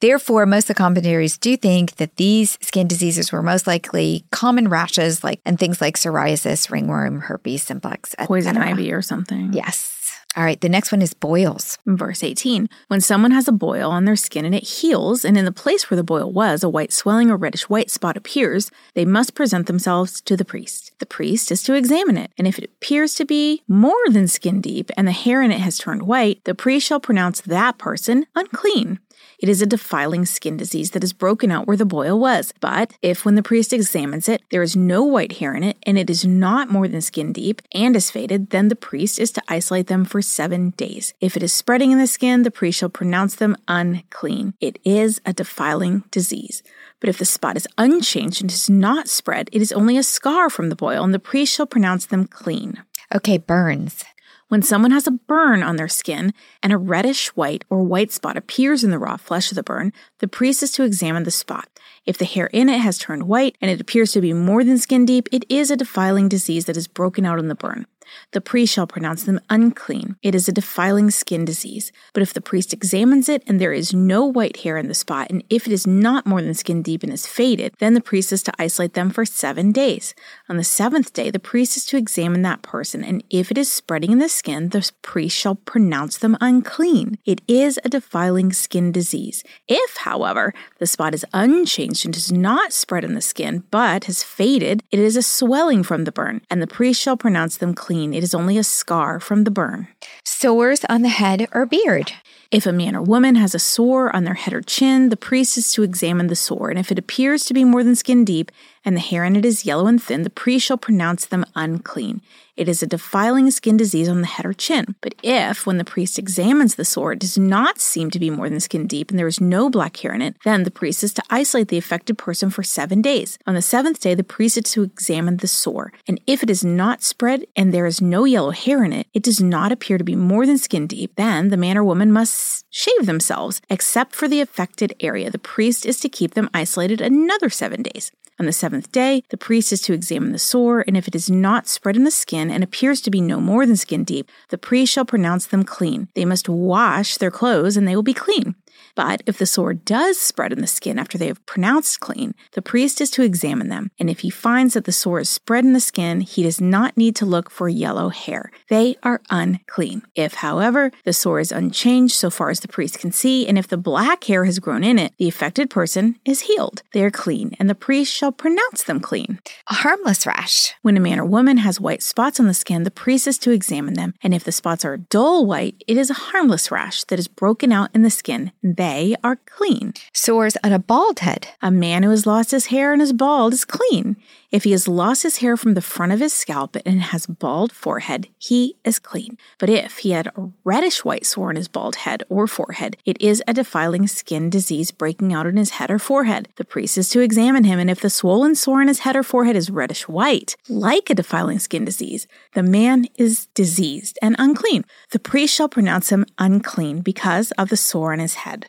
Therefore, 0.00 0.46
most 0.46 0.64
of 0.64 0.68
the 0.68 0.74
commentaries 0.74 1.36
do 1.36 1.56
think 1.56 1.96
that 1.96 2.16
these 2.16 2.56
skin 2.62 2.88
diseases 2.88 3.30
were 3.30 3.42
most 3.42 3.66
likely 3.66 4.24
common 4.30 4.68
rashes, 4.68 5.22
like 5.22 5.40
and 5.44 5.58
things 5.58 5.80
like 5.80 5.96
psoriasis, 5.96 6.70
ringworm, 6.70 7.20
herpes 7.20 7.62
simplex, 7.62 8.14
poison 8.20 8.56
ivy, 8.56 8.92
or 8.92 9.02
something. 9.02 9.52
Yes. 9.52 9.97
All 10.36 10.44
right, 10.44 10.60
the 10.60 10.68
next 10.68 10.92
one 10.92 11.00
is 11.00 11.14
boils. 11.14 11.78
Verse 11.86 12.22
18 12.22 12.68
When 12.88 13.00
someone 13.00 13.30
has 13.30 13.48
a 13.48 13.52
boil 13.52 13.90
on 13.90 14.04
their 14.04 14.14
skin 14.14 14.44
and 14.44 14.54
it 14.54 14.62
heals, 14.62 15.24
and 15.24 15.38
in 15.38 15.44
the 15.44 15.52
place 15.52 15.90
where 15.90 15.96
the 15.96 16.04
boil 16.04 16.30
was, 16.30 16.62
a 16.62 16.68
white 16.68 16.92
swelling 16.92 17.30
or 17.30 17.36
reddish 17.36 17.68
white 17.68 17.90
spot 17.90 18.16
appears, 18.16 18.70
they 18.94 19.04
must 19.04 19.34
present 19.34 19.66
themselves 19.66 20.20
to 20.22 20.36
the 20.36 20.44
priest. 20.44 20.92
The 20.98 21.06
priest 21.06 21.50
is 21.50 21.62
to 21.64 21.74
examine 21.74 22.18
it, 22.18 22.30
and 22.36 22.46
if 22.46 22.58
it 22.58 22.64
appears 22.64 23.14
to 23.14 23.24
be 23.24 23.62
more 23.66 23.94
than 24.10 24.28
skin 24.28 24.60
deep 24.60 24.90
and 24.96 25.08
the 25.08 25.12
hair 25.12 25.42
in 25.42 25.50
it 25.50 25.60
has 25.60 25.78
turned 25.78 26.02
white, 26.02 26.44
the 26.44 26.54
priest 26.54 26.86
shall 26.86 27.00
pronounce 27.00 27.40
that 27.40 27.78
person 27.78 28.26
unclean. 28.34 29.00
It 29.38 29.48
is 29.48 29.62
a 29.62 29.66
defiling 29.66 30.26
skin 30.26 30.56
disease 30.56 30.90
that 30.90 31.04
is 31.04 31.12
broken 31.12 31.50
out 31.50 31.66
where 31.66 31.76
the 31.76 31.84
boil 31.84 32.18
was. 32.18 32.52
But 32.60 32.94
if, 33.02 33.24
when 33.24 33.36
the 33.36 33.42
priest 33.42 33.72
examines 33.72 34.28
it, 34.28 34.42
there 34.50 34.62
is 34.62 34.76
no 34.76 35.04
white 35.04 35.38
hair 35.38 35.54
in 35.54 35.62
it 35.62 35.76
and 35.84 35.98
it 35.98 36.10
is 36.10 36.24
not 36.24 36.70
more 36.70 36.88
than 36.88 37.00
skin 37.00 37.32
deep 37.32 37.62
and 37.72 37.94
is 37.94 38.10
faded, 38.10 38.50
then 38.50 38.68
the 38.68 38.76
priest 38.76 39.18
is 39.18 39.30
to 39.32 39.42
isolate 39.48 39.86
them 39.86 40.04
for 40.04 40.20
seven 40.20 40.70
days. 40.70 41.14
If 41.20 41.36
it 41.36 41.42
is 41.42 41.52
spreading 41.52 41.92
in 41.92 41.98
the 41.98 42.06
skin, 42.06 42.42
the 42.42 42.50
priest 42.50 42.78
shall 42.78 42.88
pronounce 42.88 43.36
them 43.36 43.56
unclean. 43.68 44.54
It 44.60 44.78
is 44.84 45.20
a 45.24 45.32
defiling 45.32 46.04
disease. 46.10 46.62
But 47.00 47.08
if 47.08 47.18
the 47.18 47.24
spot 47.24 47.56
is 47.56 47.68
unchanged 47.78 48.40
and 48.40 48.50
does 48.50 48.68
not 48.68 49.08
spread, 49.08 49.48
it 49.52 49.62
is 49.62 49.72
only 49.72 49.96
a 49.96 50.02
scar 50.02 50.50
from 50.50 50.68
the 50.68 50.76
boil, 50.76 51.04
and 51.04 51.14
the 51.14 51.20
priest 51.20 51.54
shall 51.54 51.66
pronounce 51.66 52.06
them 52.06 52.26
clean. 52.26 52.82
Okay, 53.14 53.38
burns. 53.38 54.04
When 54.48 54.62
someone 54.62 54.92
has 54.92 55.06
a 55.06 55.10
burn 55.10 55.62
on 55.62 55.76
their 55.76 55.88
skin 55.88 56.32
and 56.62 56.72
a 56.72 56.78
reddish 56.78 57.28
white 57.36 57.66
or 57.68 57.82
white 57.82 58.10
spot 58.10 58.38
appears 58.38 58.82
in 58.82 58.90
the 58.90 58.98
raw 58.98 59.18
flesh 59.18 59.52
of 59.52 59.56
the 59.56 59.62
burn, 59.62 59.92
the 60.20 60.28
priest 60.28 60.62
is 60.62 60.72
to 60.72 60.84
examine 60.84 61.24
the 61.24 61.30
spot. 61.30 61.68
If 62.06 62.16
the 62.16 62.24
hair 62.24 62.46
in 62.46 62.70
it 62.70 62.78
has 62.78 62.96
turned 62.96 63.28
white 63.28 63.58
and 63.60 63.70
it 63.70 63.78
appears 63.78 64.12
to 64.12 64.22
be 64.22 64.32
more 64.32 64.64
than 64.64 64.78
skin 64.78 65.04
deep, 65.04 65.28
it 65.32 65.44
is 65.50 65.70
a 65.70 65.76
defiling 65.76 66.30
disease 66.30 66.64
that 66.64 66.76
has 66.76 66.88
broken 66.88 67.26
out 67.26 67.38
in 67.38 67.48
the 67.48 67.54
burn. 67.54 67.86
The 68.32 68.40
priest 68.40 68.74
shall 68.74 68.86
pronounce 68.86 69.24
them 69.24 69.40
unclean. 69.50 70.16
It 70.22 70.34
is 70.34 70.48
a 70.48 70.52
defiling 70.52 71.10
skin 71.10 71.44
disease. 71.44 71.92
But 72.12 72.22
if 72.22 72.34
the 72.34 72.40
priest 72.40 72.72
examines 72.72 73.28
it 73.28 73.42
and 73.46 73.60
there 73.60 73.72
is 73.72 73.94
no 73.94 74.24
white 74.24 74.58
hair 74.58 74.76
in 74.76 74.88
the 74.88 74.94
spot, 74.94 75.28
and 75.30 75.44
if 75.50 75.66
it 75.66 75.72
is 75.72 75.86
not 75.86 76.26
more 76.26 76.42
than 76.42 76.54
skin 76.54 76.82
deep 76.82 77.02
and 77.02 77.12
is 77.12 77.26
faded, 77.26 77.74
then 77.78 77.94
the 77.94 78.00
priest 78.00 78.32
is 78.32 78.42
to 78.44 78.52
isolate 78.58 78.94
them 78.94 79.10
for 79.10 79.24
seven 79.24 79.72
days. 79.72 80.14
On 80.48 80.56
the 80.56 80.64
seventh 80.64 81.12
day, 81.12 81.30
the 81.30 81.38
priest 81.38 81.76
is 81.76 81.86
to 81.86 81.96
examine 81.96 82.42
that 82.42 82.62
person, 82.62 83.04
and 83.04 83.22
if 83.30 83.50
it 83.50 83.58
is 83.58 83.70
spreading 83.70 84.12
in 84.12 84.18
the 84.18 84.28
skin, 84.28 84.70
the 84.70 84.90
priest 85.02 85.36
shall 85.36 85.54
pronounce 85.54 86.18
them 86.18 86.36
unclean. 86.40 87.18
It 87.24 87.40
is 87.48 87.78
a 87.84 87.88
defiling 87.88 88.52
skin 88.52 88.92
disease. 88.92 89.44
If, 89.66 89.98
however, 89.98 90.54
the 90.78 90.86
spot 90.86 91.14
is 91.14 91.26
unchanged 91.32 92.04
and 92.04 92.14
does 92.14 92.32
not 92.32 92.72
spread 92.72 93.04
in 93.04 93.14
the 93.14 93.20
skin, 93.20 93.64
but 93.70 94.04
has 94.04 94.22
faded, 94.22 94.82
it 94.90 94.98
is 94.98 95.16
a 95.16 95.22
swelling 95.22 95.82
from 95.82 96.04
the 96.04 96.12
burn, 96.12 96.40
and 96.50 96.62
the 96.62 96.66
priest 96.66 97.00
shall 97.00 97.16
pronounce 97.16 97.56
them 97.56 97.74
clean. 97.74 97.97
It 98.06 98.22
is 98.22 98.34
only 98.34 98.56
a 98.58 98.64
scar 98.64 99.20
from 99.20 99.44
the 99.44 99.50
burn. 99.50 99.88
Sores 100.24 100.84
on 100.88 101.02
the 101.02 101.08
head 101.08 101.48
or 101.52 101.66
beard. 101.66 102.12
If 102.50 102.64
a 102.64 102.72
man 102.72 102.96
or 102.96 103.02
woman 103.02 103.34
has 103.34 103.54
a 103.54 103.58
sore 103.58 104.14
on 104.14 104.24
their 104.24 104.34
head 104.34 104.54
or 104.54 104.62
chin, 104.62 105.10
the 105.10 105.16
priest 105.16 105.58
is 105.58 105.72
to 105.72 105.82
examine 105.82 106.28
the 106.28 106.36
sore, 106.36 106.70
and 106.70 106.78
if 106.78 106.90
it 106.90 106.98
appears 106.98 107.44
to 107.44 107.54
be 107.54 107.64
more 107.64 107.84
than 107.84 107.94
skin 107.94 108.24
deep, 108.24 108.50
and 108.84 108.96
the 108.96 109.00
hair 109.00 109.24
in 109.24 109.36
it 109.36 109.44
is 109.44 109.66
yellow 109.66 109.86
and 109.86 110.02
thin, 110.02 110.22
the 110.22 110.30
priest 110.30 110.66
shall 110.66 110.78
pronounce 110.78 111.26
them 111.26 111.44
unclean. 111.54 112.20
It 112.58 112.68
is 112.68 112.82
a 112.82 112.88
defiling 112.88 113.48
skin 113.52 113.76
disease 113.76 114.08
on 114.08 114.20
the 114.20 114.26
head 114.26 114.44
or 114.44 114.52
chin. 114.52 114.96
But 115.00 115.14
if, 115.22 115.64
when 115.64 115.78
the 115.78 115.84
priest 115.84 116.18
examines 116.18 116.74
the 116.74 116.84
sore, 116.84 117.12
it 117.12 117.20
does 117.20 117.38
not 117.38 117.78
seem 117.78 118.10
to 118.10 118.18
be 118.18 118.30
more 118.30 118.50
than 118.50 118.58
skin 118.58 118.88
deep 118.88 119.10
and 119.10 119.18
there 119.18 119.28
is 119.28 119.40
no 119.40 119.70
black 119.70 119.96
hair 119.98 120.12
in 120.12 120.22
it, 120.22 120.34
then 120.44 120.64
the 120.64 120.70
priest 120.72 121.04
is 121.04 121.14
to 121.14 121.22
isolate 121.30 121.68
the 121.68 121.78
affected 121.78 122.18
person 122.18 122.50
for 122.50 122.64
seven 122.64 123.00
days. 123.00 123.38
On 123.46 123.54
the 123.54 123.62
seventh 123.62 124.00
day, 124.00 124.16
the 124.16 124.24
priest 124.24 124.58
is 124.58 124.64
to 124.72 124.82
examine 124.82 125.36
the 125.36 125.46
sore. 125.46 125.92
And 126.08 126.20
if 126.26 126.42
it 126.42 126.50
is 126.50 126.64
not 126.64 127.04
spread 127.04 127.44
and 127.54 127.72
there 127.72 127.86
is 127.86 128.02
no 128.02 128.24
yellow 128.24 128.50
hair 128.50 128.82
in 128.82 128.92
it, 128.92 129.06
it 129.14 129.22
does 129.22 129.40
not 129.40 129.70
appear 129.70 129.96
to 129.96 130.02
be 130.02 130.16
more 130.16 130.44
than 130.44 130.58
skin 130.58 130.88
deep, 130.88 131.14
then 131.14 131.50
the 131.50 131.56
man 131.56 131.78
or 131.78 131.84
woman 131.84 132.12
must 132.12 132.64
shave 132.70 133.06
themselves, 133.06 133.62
except 133.70 134.16
for 134.16 134.26
the 134.26 134.40
affected 134.40 134.96
area. 134.98 135.30
The 135.30 135.38
priest 135.38 135.86
is 135.86 136.00
to 136.00 136.08
keep 136.08 136.34
them 136.34 136.50
isolated 136.52 137.00
another 137.00 137.50
seven 137.50 137.82
days. 137.84 138.10
On 138.40 138.46
the 138.46 138.52
seventh 138.52 138.92
day, 138.92 139.24
the 139.30 139.36
priest 139.36 139.72
is 139.72 139.80
to 139.82 139.92
examine 139.92 140.30
the 140.30 140.38
sore, 140.38 140.84
and 140.86 140.96
if 140.96 141.08
it 141.08 141.14
is 141.16 141.28
not 141.28 141.66
spread 141.66 141.96
in 141.96 142.04
the 142.04 142.10
skin 142.12 142.52
and 142.52 142.62
appears 142.62 143.00
to 143.00 143.10
be 143.10 143.20
no 143.20 143.40
more 143.40 143.66
than 143.66 143.74
skin 143.74 144.04
deep, 144.04 144.30
the 144.50 144.58
priest 144.58 144.92
shall 144.92 145.04
pronounce 145.04 145.46
them 145.46 145.64
clean. 145.64 146.06
They 146.14 146.24
must 146.24 146.48
wash 146.48 147.16
their 147.16 147.32
clothes, 147.32 147.76
and 147.76 147.88
they 147.88 147.96
will 147.96 148.04
be 148.04 148.14
clean. 148.14 148.54
But 148.98 149.22
if 149.26 149.38
the 149.38 149.46
sore 149.46 149.74
does 149.74 150.18
spread 150.18 150.52
in 150.52 150.60
the 150.60 150.66
skin 150.66 150.98
after 150.98 151.16
they 151.16 151.28
have 151.28 151.46
pronounced 151.46 152.00
clean, 152.00 152.34
the 152.54 152.60
priest 152.60 153.00
is 153.00 153.12
to 153.12 153.22
examine 153.22 153.68
them. 153.68 153.92
And 153.96 154.10
if 154.10 154.18
he 154.20 154.28
finds 154.28 154.74
that 154.74 154.86
the 154.86 154.90
sore 154.90 155.20
is 155.20 155.28
spread 155.28 155.64
in 155.64 155.72
the 155.72 155.78
skin, 155.78 156.20
he 156.20 156.42
does 156.42 156.60
not 156.60 156.96
need 156.96 157.14
to 157.14 157.24
look 157.24 157.48
for 157.48 157.68
yellow 157.68 158.08
hair. 158.08 158.50
They 158.68 158.96
are 159.04 159.20
unclean. 159.30 160.02
If, 160.16 160.34
however, 160.34 160.90
the 161.04 161.12
sore 161.12 161.38
is 161.38 161.52
unchanged 161.52 162.16
so 162.16 162.28
far 162.28 162.50
as 162.50 162.58
the 162.58 162.66
priest 162.66 162.98
can 162.98 163.12
see, 163.12 163.46
and 163.46 163.56
if 163.56 163.68
the 163.68 163.76
black 163.76 164.24
hair 164.24 164.44
has 164.46 164.58
grown 164.58 164.82
in 164.82 164.98
it, 164.98 165.12
the 165.16 165.28
affected 165.28 165.70
person 165.70 166.16
is 166.24 166.40
healed. 166.40 166.82
They 166.92 167.04
are 167.04 167.12
clean, 167.12 167.54
and 167.60 167.70
the 167.70 167.76
priest 167.76 168.12
shall 168.12 168.32
pronounce 168.32 168.82
them 168.82 168.98
clean. 168.98 169.38
A 169.70 169.74
harmless 169.74 170.26
rash. 170.26 170.74
When 170.82 170.96
a 170.96 171.00
man 171.00 171.20
or 171.20 171.24
woman 171.24 171.58
has 171.58 171.80
white 171.80 172.02
spots 172.02 172.40
on 172.40 172.48
the 172.48 172.52
skin, 172.52 172.82
the 172.82 172.90
priest 172.90 173.28
is 173.28 173.38
to 173.38 173.52
examine 173.52 173.94
them. 173.94 174.14
And 174.24 174.34
if 174.34 174.42
the 174.42 174.50
spots 174.50 174.84
are 174.84 174.96
dull 174.96 175.46
white, 175.46 175.84
it 175.86 175.96
is 175.96 176.10
a 176.10 176.14
harmless 176.14 176.72
rash 176.72 177.04
that 177.04 177.20
is 177.20 177.28
broken 177.28 177.70
out 177.70 177.90
in 177.94 178.02
the 178.02 178.10
skin. 178.10 178.50
They 178.60 178.87
they 178.88 179.14
are 179.22 179.36
clean. 179.36 179.92
Sores 180.14 180.56
on 180.64 180.72
a 180.72 180.78
bald 180.78 181.18
head. 181.20 181.48
A 181.60 181.70
man 181.70 182.02
who 182.04 182.10
has 182.10 182.26
lost 182.26 182.52
his 182.52 182.66
hair 182.66 182.94
and 182.94 183.02
is 183.02 183.12
bald 183.12 183.52
is 183.52 183.66
clean. 183.66 184.16
If 184.50 184.64
he 184.64 184.70
has 184.70 184.88
lost 184.88 185.24
his 185.24 185.38
hair 185.38 185.58
from 185.58 185.74
the 185.74 185.82
front 185.82 186.12
of 186.12 186.20
his 186.20 186.32
scalp 186.32 186.74
and 186.86 187.02
has 187.02 187.26
bald 187.26 187.70
forehead, 187.70 188.28
he 188.38 188.76
is 188.84 188.98
clean. 188.98 189.36
But 189.58 189.68
if 189.68 189.98
he 189.98 190.12
had 190.12 190.28
a 190.28 190.48
reddish 190.64 191.04
white 191.04 191.26
sore 191.26 191.50
on 191.50 191.56
his 191.56 191.68
bald 191.68 191.96
head 191.96 192.22
or 192.30 192.46
forehead, 192.46 192.96
it 193.04 193.20
is 193.20 193.42
a 193.46 193.52
defiling 193.52 194.06
skin 194.06 194.48
disease 194.48 194.90
breaking 194.90 195.34
out 195.34 195.46
on 195.46 195.58
his 195.58 195.72
head 195.72 195.90
or 195.90 195.98
forehead. 195.98 196.48
The 196.56 196.64
priest 196.64 196.96
is 196.96 197.10
to 197.10 197.20
examine 197.20 197.64
him, 197.64 197.78
and 197.78 197.90
if 197.90 198.00
the 198.00 198.08
swollen 198.08 198.54
sore 198.54 198.80
on 198.80 198.88
his 198.88 199.00
head 199.00 199.16
or 199.16 199.22
forehead 199.22 199.54
is 199.54 199.68
reddish 199.68 200.08
white, 200.08 200.56
like 200.66 201.10
a 201.10 201.14
defiling 201.14 201.58
skin 201.58 201.84
disease, 201.84 202.26
the 202.54 202.62
man 202.62 203.06
is 203.16 203.48
diseased 203.52 204.18
and 204.22 204.34
unclean. 204.38 204.86
The 205.10 205.18
priest 205.18 205.54
shall 205.54 205.68
pronounce 205.68 206.08
him 206.08 206.24
unclean 206.38 207.02
because 207.02 207.50
of 207.58 207.68
the 207.68 207.76
sore 207.76 208.14
on 208.14 208.18
his 208.18 208.34
head. 208.46 208.66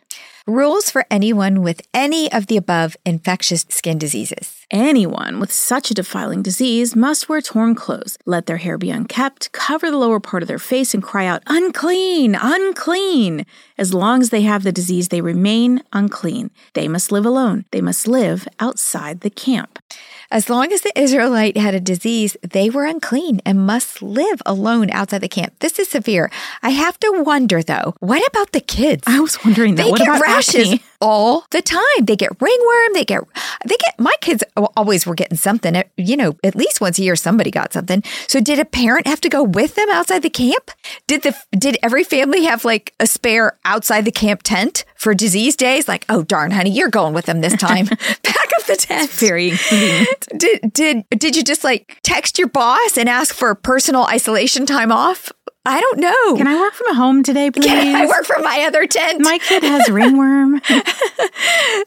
Rules 0.49 0.89
for 0.89 1.05
anyone 1.11 1.61
with 1.61 1.83
any 1.93 2.31
of 2.31 2.47
the 2.47 2.57
above 2.57 2.97
infectious 3.05 3.67
skin 3.69 3.99
diseases. 3.99 4.65
Anyone 4.71 5.39
with 5.39 5.51
such 5.51 5.91
a 5.91 5.93
defiling 5.93 6.41
disease 6.41 6.95
must 6.95 7.29
wear 7.29 7.39
torn 7.39 7.75
clothes, 7.75 8.17
let 8.25 8.47
their 8.47 8.57
hair 8.57 8.75
be 8.75 8.89
unkept, 8.89 9.51
cover 9.51 9.91
the 9.91 9.97
lower 9.97 10.19
part 10.19 10.41
of 10.41 10.47
their 10.47 10.57
face, 10.57 10.95
and 10.95 11.03
cry 11.03 11.27
out, 11.27 11.43
unclean, 11.45 12.33
unclean. 12.33 13.45
As 13.77 13.93
long 13.93 14.21
as 14.21 14.31
they 14.31 14.41
have 14.41 14.63
the 14.63 14.71
disease, 14.71 15.09
they 15.09 15.21
remain 15.21 15.83
unclean. 15.93 16.49
They 16.73 16.87
must 16.87 17.11
live 17.11 17.27
alone. 17.27 17.65
They 17.69 17.81
must 17.81 18.07
live 18.07 18.47
outside 18.59 19.21
the 19.21 19.29
camp. 19.29 19.77
As 20.31 20.47
long 20.47 20.71
as 20.71 20.81
the 20.81 20.91
Israelite 20.99 21.57
had 21.57 21.73
a 21.73 21.79
disease, 21.79 22.37
they 22.47 22.69
were 22.69 22.85
unclean 22.85 23.41
and 23.47 23.65
must 23.65 24.03
live 24.03 24.43
alone 24.45 24.91
outside 24.91 25.21
the 25.21 25.27
camp. 25.27 25.57
This 25.57 25.79
is 25.79 25.89
severe. 25.89 26.29
I 26.61 26.69
have 26.69 26.99
to 26.99 27.23
wonder 27.25 27.63
though, 27.63 27.95
what 27.99 28.25
about 28.27 28.51
the 28.51 28.61
kids? 28.61 29.05
I 29.07 29.19
was 29.21 29.43
wondering 29.43 29.73
that. 29.75 29.85
They 29.85 29.89
what 29.89 29.97
get 29.97 30.07
about 30.07 30.21
rashes? 30.21 30.79
All 31.01 31.45
the 31.51 31.61
time. 31.61 31.81
They 32.03 32.15
get 32.15 32.41
ringworm. 32.41 32.93
They 32.93 33.05
get, 33.05 33.23
they 33.65 33.75
get, 33.77 33.99
my 33.99 34.13
kids 34.21 34.43
always 34.75 35.05
were 35.05 35.15
getting 35.15 35.37
something. 35.37 35.75
Eh, 35.75 35.83
you 35.97 36.17
know, 36.17 36.35
at 36.43 36.55
least 36.55 36.81
once 36.81 36.99
a 36.99 37.03
year, 37.03 37.15
somebody 37.15 37.51
got 37.51 37.73
something. 37.73 38.03
So 38.27 38.39
did 38.39 38.59
a 38.59 38.65
parent 38.65 39.07
have 39.07 39.21
to 39.21 39.29
go 39.29 39.43
with 39.43 39.75
them 39.75 39.89
outside 39.89 40.21
the 40.21 40.29
camp? 40.29 40.71
Did 41.07 41.23
the, 41.23 41.35
did 41.51 41.77
every 41.81 42.03
family 42.03 42.43
have 42.43 42.65
like 42.65 42.93
a 42.99 43.07
spare 43.07 43.57
outside 43.65 44.05
the 44.05 44.11
camp 44.11 44.41
tent 44.43 44.85
for 44.95 45.13
disease 45.13 45.55
days? 45.55 45.87
Like, 45.87 46.05
oh 46.09 46.23
darn, 46.23 46.51
honey, 46.51 46.71
you're 46.71 46.89
going 46.89 47.13
with 47.13 47.25
them 47.25 47.41
this 47.41 47.55
time. 47.55 47.87
Pack 48.23 48.49
up 48.57 48.65
the 48.67 48.75
tent. 48.75 49.09
Very 49.11 49.51
convenient. 49.51 50.27
Did 50.37 50.73
did 50.73 51.05
did 51.11 51.35
you 51.35 51.43
just 51.43 51.63
like 51.63 51.97
text 52.03 52.37
your 52.37 52.47
boss 52.47 52.97
and 52.97 53.09
ask 53.09 53.33
for 53.33 53.53
personal 53.55 54.05
isolation 54.05 54.65
time 54.65 54.91
off? 54.91 55.31
I 55.69 55.81
don't 55.81 55.99
know. 55.99 56.35
Can 56.35 56.47
I 56.47 56.59
work 56.59 56.73
from 56.73 56.95
home 56.95 57.21
today, 57.21 57.51
please? 57.51 57.67
Can 57.67 57.95
I 57.95 58.07
work 58.07 58.25
from 58.25 58.41
my 58.41 58.65
other 58.67 58.87
tent? 58.87 59.21
My 59.21 59.37
kid 59.37 59.61
has 59.61 59.87
ringworm. 59.87 60.59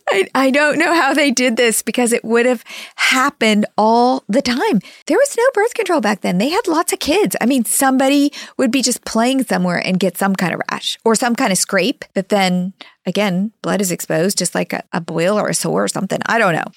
I, 0.08 0.28
I 0.36 0.52
don't 0.52 0.78
know 0.78 0.94
how 0.94 1.12
they 1.14 1.32
did 1.32 1.56
this 1.56 1.82
because 1.82 2.12
it 2.12 2.24
would 2.24 2.46
have 2.46 2.62
happened 2.94 3.66
all 3.76 4.22
the 4.28 4.40
time. 4.40 4.78
There 5.06 5.18
was 5.18 5.36
no 5.36 5.44
birth 5.52 5.74
control 5.74 6.00
back 6.00 6.20
then. 6.20 6.38
They 6.38 6.50
had 6.50 6.68
lots 6.68 6.92
of 6.92 7.00
kids. 7.00 7.34
I 7.40 7.46
mean, 7.46 7.64
somebody 7.64 8.32
would 8.56 8.70
be 8.70 8.82
just 8.82 9.04
playing 9.04 9.42
somewhere 9.42 9.84
and 9.84 9.98
get 9.98 10.16
some 10.16 10.36
kind 10.36 10.54
of 10.54 10.60
rash 10.70 10.96
or 11.04 11.16
some 11.16 11.34
kind 11.34 11.50
of 11.50 11.58
scrape 11.58 12.04
that 12.14 12.28
then, 12.28 12.74
again, 13.04 13.50
blood 13.62 13.80
is 13.80 13.90
exposed, 13.90 14.38
just 14.38 14.54
like 14.54 14.72
a, 14.72 14.84
a 14.92 15.00
boil 15.00 15.36
or 15.36 15.48
a 15.48 15.54
sore 15.54 15.82
or 15.82 15.88
something. 15.88 16.20
I 16.26 16.38
don't 16.38 16.54
know. 16.54 16.70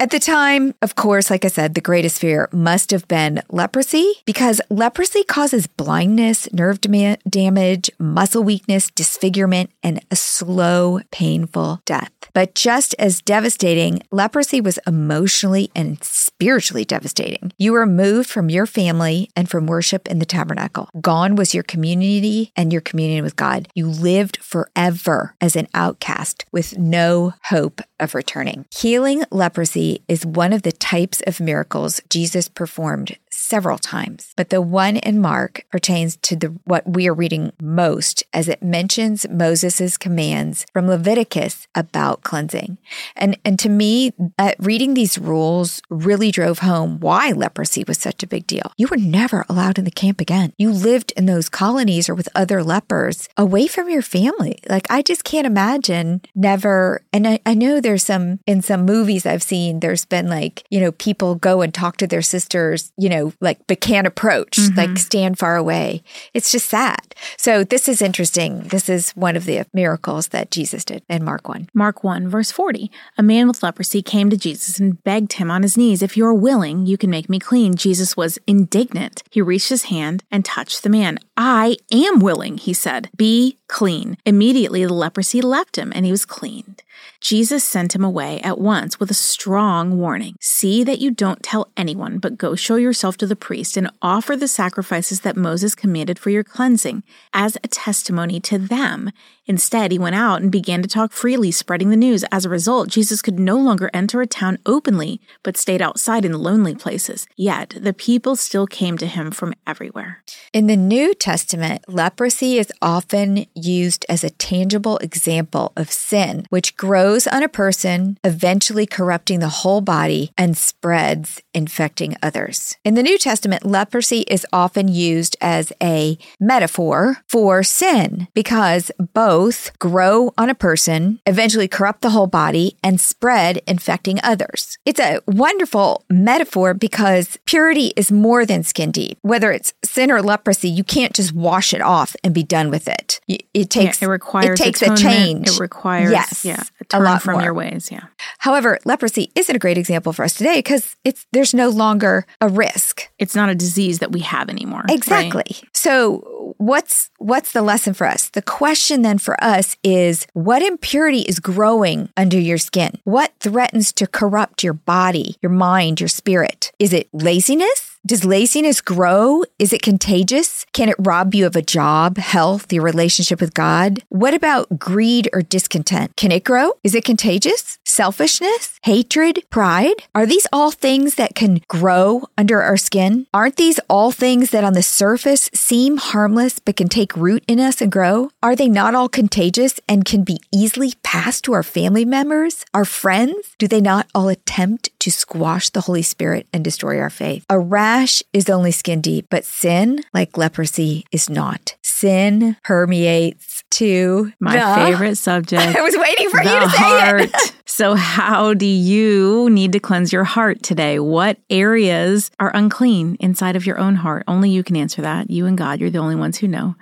At 0.00 0.08
the 0.08 0.18
time, 0.18 0.72
of 0.80 0.94
course, 0.94 1.28
like 1.28 1.44
I 1.44 1.48
said, 1.48 1.74
the 1.74 1.82
greatest 1.82 2.18
fear 2.20 2.48
must 2.52 2.90
have 2.90 3.06
been 3.06 3.42
leprosy 3.50 4.14
because 4.24 4.58
leprosy 4.70 5.24
causes 5.24 5.66
blindness, 5.66 6.50
nerve 6.54 6.80
dam- 6.80 7.18
damage, 7.28 7.90
muscle 7.98 8.42
weakness, 8.42 8.90
disfigurement, 8.90 9.68
and 9.82 10.02
a 10.10 10.16
slow, 10.16 11.00
painful 11.10 11.82
death. 11.84 12.10
But 12.32 12.54
just 12.54 12.94
as 12.98 13.20
devastating, 13.20 14.02
leprosy 14.10 14.62
was 14.62 14.78
emotionally 14.86 15.70
and 15.76 16.02
spiritually 16.02 16.86
devastating. 16.86 17.52
You 17.58 17.72
were 17.72 17.84
moved 17.84 18.30
from 18.30 18.48
your 18.48 18.64
family 18.64 19.28
and 19.36 19.50
from 19.50 19.66
worship 19.66 20.08
in 20.08 20.18
the 20.18 20.24
tabernacle. 20.24 20.88
Gone 21.02 21.36
was 21.36 21.52
your 21.52 21.64
community 21.64 22.52
and 22.56 22.72
your 22.72 22.80
communion 22.80 23.22
with 23.22 23.36
God. 23.36 23.68
You 23.74 23.86
lived 23.86 24.38
forever 24.38 25.34
as 25.42 25.56
an 25.56 25.68
outcast 25.74 26.46
with 26.52 26.78
no 26.78 27.34
hope 27.44 27.82
of 27.98 28.14
returning. 28.14 28.64
Healing 28.74 29.24
leprosy 29.30 29.89
is 30.08 30.26
one 30.26 30.52
of 30.52 30.62
the 30.62 30.72
types 30.72 31.22
of 31.26 31.40
miracles 31.40 32.00
Jesus 32.08 32.48
performed 32.48 33.16
several 33.40 33.78
times, 33.78 34.32
but 34.36 34.50
the 34.50 34.60
one 34.60 34.96
in 34.96 35.20
Mark 35.20 35.64
pertains 35.70 36.16
to 36.16 36.36
the 36.36 36.48
what 36.64 36.88
we 36.88 37.08
are 37.08 37.14
reading 37.14 37.52
most 37.60 38.22
as 38.32 38.48
it 38.48 38.62
mentions 38.62 39.28
Moses' 39.28 39.96
commands 39.96 40.66
from 40.72 40.88
Leviticus 40.88 41.66
about 41.74 42.22
cleansing. 42.22 42.78
And 43.16 43.38
and 43.44 43.58
to 43.60 43.68
me, 43.68 44.12
uh, 44.38 44.52
reading 44.58 44.94
these 44.94 45.18
rules 45.18 45.80
really 45.88 46.30
drove 46.30 46.58
home 46.58 47.00
why 47.00 47.32
leprosy 47.32 47.84
was 47.86 47.98
such 47.98 48.22
a 48.22 48.26
big 48.26 48.46
deal. 48.46 48.72
You 48.76 48.88
were 48.88 48.96
never 48.96 49.46
allowed 49.48 49.78
in 49.78 49.84
the 49.84 49.90
camp 49.90 50.20
again. 50.20 50.52
You 50.58 50.70
lived 50.70 51.12
in 51.16 51.26
those 51.26 51.48
colonies 51.48 52.08
or 52.08 52.14
with 52.14 52.28
other 52.34 52.62
lepers 52.62 53.28
away 53.36 53.66
from 53.66 53.88
your 53.88 54.02
family. 54.02 54.58
Like 54.68 54.86
I 54.90 55.02
just 55.02 55.24
can't 55.24 55.46
imagine 55.46 56.20
never 56.34 57.02
and 57.12 57.26
I, 57.26 57.40
I 57.46 57.54
know 57.54 57.80
there's 57.80 58.04
some 58.04 58.40
in 58.46 58.60
some 58.60 58.84
movies 58.84 59.24
I've 59.24 59.42
seen, 59.42 59.80
there's 59.80 60.04
been 60.04 60.28
like, 60.28 60.64
you 60.68 60.80
know, 60.80 60.92
people 60.92 61.36
go 61.36 61.62
and 61.62 61.72
talk 61.72 61.96
to 61.98 62.06
their 62.06 62.22
sisters, 62.22 62.92
you 62.96 63.08
know, 63.08 63.20
no, 63.20 63.29
like, 63.40 63.58
but 63.66 63.80
can't 63.80 64.06
approach, 64.06 64.58
mm-hmm. 64.58 64.76
like, 64.76 64.98
stand 64.98 65.38
far 65.38 65.56
away. 65.56 66.02
It's 66.34 66.50
just 66.50 66.70
that. 66.70 67.09
So 67.36 67.64
this 67.64 67.88
is 67.88 68.02
interesting. 68.02 68.60
This 68.60 68.88
is 68.88 69.10
one 69.10 69.36
of 69.36 69.44
the 69.44 69.66
miracles 69.72 70.28
that 70.28 70.50
Jesus 70.50 70.84
did 70.84 71.02
in 71.08 71.24
Mark 71.24 71.48
1. 71.48 71.68
Mark 71.74 72.04
1, 72.04 72.28
verse 72.28 72.50
40. 72.50 72.90
A 73.18 73.22
man 73.22 73.48
with 73.48 73.62
leprosy 73.62 74.02
came 74.02 74.30
to 74.30 74.36
Jesus 74.36 74.78
and 74.78 75.02
begged 75.04 75.34
him 75.34 75.50
on 75.50 75.62
his 75.62 75.76
knees, 75.76 76.02
If 76.02 76.16
you 76.16 76.24
are 76.26 76.34
willing, 76.34 76.86
you 76.86 76.96
can 76.96 77.10
make 77.10 77.28
me 77.28 77.38
clean. 77.38 77.74
Jesus 77.74 78.16
was 78.16 78.38
indignant. 78.46 79.22
He 79.30 79.40
reached 79.40 79.68
his 79.68 79.84
hand 79.84 80.24
and 80.30 80.44
touched 80.44 80.82
the 80.82 80.88
man. 80.90 81.18
I 81.36 81.76
am 81.92 82.20
willing, 82.20 82.58
he 82.58 82.72
said. 82.74 83.10
Be 83.16 83.58
clean. 83.68 84.16
Immediately 84.26 84.84
the 84.84 84.92
leprosy 84.92 85.40
left 85.40 85.76
him 85.78 85.92
and 85.94 86.04
he 86.04 86.10
was 86.10 86.26
cleaned. 86.26 86.82
Jesus 87.20 87.64
sent 87.64 87.94
him 87.94 88.04
away 88.04 88.40
at 88.40 88.58
once 88.58 88.98
with 88.98 89.10
a 89.10 89.14
strong 89.14 89.98
warning 89.98 90.36
See 90.40 90.84
that 90.84 90.98
you 90.98 91.10
don't 91.10 91.42
tell 91.42 91.68
anyone, 91.76 92.18
but 92.18 92.36
go 92.36 92.54
show 92.54 92.76
yourself 92.76 93.16
to 93.18 93.26
the 93.26 93.36
priest 93.36 93.76
and 93.76 93.90
offer 94.02 94.36
the 94.36 94.48
sacrifices 94.48 95.20
that 95.20 95.36
Moses 95.36 95.74
commanded 95.74 96.18
for 96.18 96.30
your 96.30 96.44
cleansing 96.44 97.02
as 97.32 97.56
a 97.56 97.68
testimony 97.68 98.40
to 98.40 98.58
them. 98.58 99.10
Instead, 99.50 99.90
he 99.90 99.98
went 99.98 100.14
out 100.14 100.40
and 100.40 100.52
began 100.52 100.80
to 100.80 100.86
talk 100.86 101.10
freely, 101.10 101.50
spreading 101.50 101.90
the 101.90 101.96
news. 101.96 102.24
As 102.30 102.44
a 102.44 102.48
result, 102.48 102.88
Jesus 102.88 103.20
could 103.20 103.40
no 103.40 103.56
longer 103.56 103.90
enter 103.92 104.20
a 104.20 104.26
town 104.28 104.58
openly, 104.64 105.20
but 105.42 105.56
stayed 105.56 105.82
outside 105.82 106.24
in 106.24 106.32
lonely 106.34 106.76
places. 106.76 107.26
Yet, 107.34 107.74
the 107.76 107.92
people 107.92 108.36
still 108.36 108.68
came 108.68 108.96
to 108.98 109.08
him 109.08 109.32
from 109.32 109.54
everywhere. 109.66 110.22
In 110.52 110.68
the 110.68 110.76
New 110.76 111.14
Testament, 111.14 111.82
leprosy 111.88 112.58
is 112.58 112.72
often 112.80 113.44
used 113.56 114.06
as 114.08 114.22
a 114.22 114.30
tangible 114.30 114.98
example 114.98 115.72
of 115.76 115.90
sin, 115.90 116.46
which 116.50 116.76
grows 116.76 117.26
on 117.26 117.42
a 117.42 117.48
person, 117.48 118.18
eventually 118.22 118.86
corrupting 118.86 119.40
the 119.40 119.48
whole 119.48 119.80
body 119.80 120.30
and 120.38 120.56
spreads, 120.56 121.42
infecting 121.52 122.14
others. 122.22 122.76
In 122.84 122.94
the 122.94 123.02
New 123.02 123.18
Testament, 123.18 123.66
leprosy 123.66 124.20
is 124.28 124.46
often 124.52 124.86
used 124.86 125.36
as 125.40 125.72
a 125.82 126.18
metaphor 126.38 127.16
for 127.28 127.64
sin 127.64 128.28
because 128.32 128.92
both 129.12 129.39
grow 129.78 130.32
on 130.36 130.50
a 130.50 130.54
person, 130.54 131.20
eventually 131.26 131.68
corrupt 131.68 132.02
the 132.02 132.10
whole 132.10 132.26
body, 132.26 132.76
and 132.82 133.00
spread, 133.00 133.62
infecting 133.66 134.20
others. 134.22 134.78
It's 134.84 135.00
a 135.00 135.20
wonderful 135.26 136.04
metaphor 136.10 136.74
because 136.74 137.38
purity 137.46 137.92
is 137.96 138.12
more 138.12 138.44
than 138.44 138.62
skin 138.62 138.90
deep. 138.90 139.18
Whether 139.22 139.52
it's 139.52 139.72
sin 139.84 140.10
or 140.10 140.22
leprosy, 140.22 140.68
you 140.68 140.84
can't 140.84 141.14
just 141.14 141.32
wash 141.32 141.72
it 141.72 141.80
off 141.80 142.14
and 142.22 142.34
be 142.34 142.42
done 142.42 142.70
with 142.70 142.88
it. 142.88 143.20
It 143.28 143.70
takes 143.70 144.02
yeah, 144.02 144.08
it 144.08 144.10
requires 144.10 144.60
it 144.60 144.62
takes 144.62 144.82
a 144.82 144.94
change. 144.96 145.48
It 145.48 145.60
requires 145.60 146.10
yes, 146.10 146.44
yeah, 146.44 146.62
a 146.92 146.98
a 146.98 147.00
lot 147.00 147.22
from 147.22 147.34
more. 147.34 147.42
your 147.42 147.54
ways. 147.54 147.90
Yeah. 147.90 148.04
However, 148.38 148.78
leprosy 148.84 149.30
isn't 149.34 149.54
a 149.54 149.58
great 149.58 149.78
example 149.78 150.12
for 150.12 150.24
us 150.24 150.34
today 150.34 150.58
because 150.58 150.96
it's 151.04 151.26
there's 151.32 151.54
no 151.54 151.68
longer 151.68 152.26
a 152.40 152.48
risk. 152.48 153.08
It's 153.18 153.34
not 153.34 153.48
a 153.48 153.54
disease 153.54 154.00
that 154.00 154.12
we 154.12 154.20
have 154.20 154.48
anymore. 154.48 154.84
Exactly. 154.88 155.44
Right? 155.46 155.62
So 155.72 156.54
what's 156.58 157.10
what's 157.18 157.52
the 157.52 157.62
lesson 157.62 157.94
for 157.94 158.06
us? 158.06 158.28
The 158.30 158.42
question 158.42 159.02
then 159.02 159.18
for 159.20 159.42
us 159.42 159.76
is 159.82 160.26
what 160.32 160.62
impurity 160.62 161.20
is 161.20 161.40
growing 161.40 162.08
under 162.16 162.38
your 162.38 162.58
skin? 162.58 162.92
What 163.04 163.32
threatens 163.40 163.92
to 163.94 164.06
corrupt 164.06 164.62
your 164.62 164.72
body, 164.72 165.36
your 165.42 165.50
mind, 165.52 166.00
your 166.00 166.08
spirit? 166.08 166.72
Is 166.78 166.92
it 166.92 167.08
laziness? 167.12 167.89
Does 168.06 168.24
laziness 168.24 168.80
grow? 168.80 169.44
Is 169.58 169.74
it 169.74 169.82
contagious? 169.82 170.64
Can 170.72 170.88
it 170.88 170.96
rob 170.98 171.34
you 171.34 171.44
of 171.44 171.54
a 171.54 171.60
job, 171.60 172.16
health, 172.16 172.72
your 172.72 172.82
relationship 172.82 173.42
with 173.42 173.52
God? 173.52 174.02
What 174.08 174.32
about 174.32 174.78
greed 174.78 175.28
or 175.34 175.42
discontent? 175.42 176.16
Can 176.16 176.32
it 176.32 176.42
grow? 176.42 176.72
Is 176.82 176.94
it 176.94 177.04
contagious? 177.04 177.78
Selfishness, 177.84 178.80
hatred, 178.84 179.44
pride? 179.50 180.04
Are 180.14 180.24
these 180.24 180.46
all 180.50 180.70
things 180.70 181.16
that 181.16 181.34
can 181.34 181.60
grow 181.68 182.22
under 182.38 182.62
our 182.62 182.78
skin? 182.78 183.26
Aren't 183.34 183.56
these 183.56 183.78
all 183.90 184.12
things 184.12 184.50
that 184.50 184.64
on 184.64 184.72
the 184.72 184.82
surface 184.82 185.50
seem 185.52 185.98
harmless 185.98 186.58
but 186.58 186.76
can 186.76 186.88
take 186.88 187.14
root 187.14 187.44
in 187.46 187.60
us 187.60 187.82
and 187.82 187.92
grow? 187.92 188.30
Are 188.42 188.56
they 188.56 188.68
not 188.68 188.94
all 188.94 189.10
contagious 189.10 189.78
and 189.86 190.06
can 190.06 190.24
be 190.24 190.40
easily 190.50 190.94
passed 191.02 191.44
to 191.44 191.52
our 191.52 191.62
family 191.62 192.06
members, 192.06 192.64
our 192.72 192.86
friends? 192.86 193.54
Do 193.58 193.68
they 193.68 193.82
not 193.82 194.06
all 194.14 194.28
attempt 194.28 194.88
to 195.00 195.10
squash 195.10 195.70
the 195.70 195.82
Holy 195.82 196.02
Spirit 196.02 196.46
and 196.52 196.64
destroy 196.64 196.98
our 196.98 197.10
faith? 197.10 197.44
A 197.50 197.58
rash 197.58 198.22
is 198.32 198.48
only 198.48 198.70
skin 198.70 199.00
deep, 199.00 199.26
but 199.30 199.44
sin, 199.44 200.00
like 200.14 200.38
leprosy, 200.38 201.04
is 201.12 201.28
not. 201.28 201.76
Sin 201.82 202.56
permeates 202.62 203.64
to 203.70 204.32
my 204.40 204.56
the, 204.56 204.84
favorite 204.86 205.16
subject. 205.16 205.62
I 205.76 205.82
was 205.82 205.96
waiting 205.96 206.30
for 206.30 206.38
you 206.38 206.48
to 206.48 206.68
heart. 206.68 207.20
say 207.20 207.26
it. 207.26 207.52
so, 207.64 207.94
how 207.94 208.54
do 208.54 208.66
you 208.66 209.48
need 209.50 209.72
to 209.72 209.80
cleanse 209.80 210.12
your 210.12 210.24
heart 210.24 210.62
today? 210.62 210.98
What 210.98 211.38
areas 211.50 212.30
are 212.38 212.54
unclean 212.54 213.16
inside 213.20 213.56
of 213.56 213.66
your 213.66 213.78
own 213.78 213.96
heart? 213.96 214.24
Only 214.28 214.50
you 214.50 214.62
can 214.62 214.76
answer 214.76 215.02
that. 215.02 215.30
You 215.30 215.46
and 215.46 215.58
God, 215.58 215.80
you're 215.80 215.90
the 215.90 215.98
only 215.98 216.16
ones 216.16 216.38
who 216.38 216.48
know. 216.48 216.76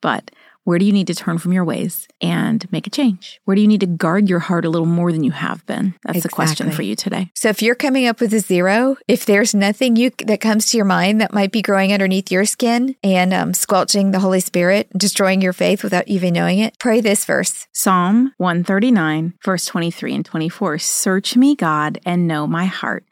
But 0.00 0.30
where 0.64 0.78
do 0.78 0.84
you 0.84 0.92
need 0.92 1.06
to 1.06 1.14
turn 1.14 1.38
from 1.38 1.52
your 1.52 1.64
ways 1.64 2.08
and 2.20 2.70
make 2.72 2.86
a 2.86 2.90
change? 2.90 3.40
Where 3.44 3.54
do 3.54 3.60
you 3.60 3.68
need 3.68 3.80
to 3.80 3.86
guard 3.86 4.28
your 4.28 4.40
heart 4.40 4.64
a 4.64 4.70
little 4.70 4.86
more 4.86 5.12
than 5.12 5.22
you 5.22 5.30
have 5.30 5.64
been? 5.66 5.94
That's 6.04 6.16
exactly. 6.16 6.20
the 6.20 6.28
question 6.30 6.70
for 6.72 6.82
you 6.82 6.96
today. 6.96 7.30
So 7.34 7.48
if 7.50 7.62
you're 7.62 7.74
coming 7.74 8.06
up 8.06 8.20
with 8.20 8.32
a 8.34 8.40
zero, 8.40 8.96
if 9.06 9.26
there's 9.26 9.54
nothing 9.54 9.96
you 9.96 10.10
that 10.24 10.40
comes 10.40 10.70
to 10.70 10.76
your 10.76 10.86
mind 10.86 11.20
that 11.20 11.32
might 11.32 11.52
be 11.52 11.62
growing 11.62 11.92
underneath 11.92 12.32
your 12.32 12.44
skin 12.44 12.96
and 13.02 13.32
um, 13.32 13.54
squelching 13.54 14.10
the 14.10 14.20
Holy 14.20 14.40
Spirit, 14.40 14.88
destroying 14.96 15.40
your 15.40 15.52
faith 15.52 15.82
without 15.82 16.08
even 16.08 16.32
knowing 16.34 16.58
it, 16.58 16.78
pray 16.78 17.00
this 17.00 17.24
verse. 17.24 17.66
Psalm 17.72 18.32
139, 18.38 19.34
verse 19.44 19.66
23 19.66 20.14
and 20.14 20.24
24. 20.24 20.78
Search 20.78 21.36
me, 21.36 21.54
God, 21.54 21.98
and 22.06 22.26
know 22.26 22.46
my 22.46 22.64
heart. 22.64 23.04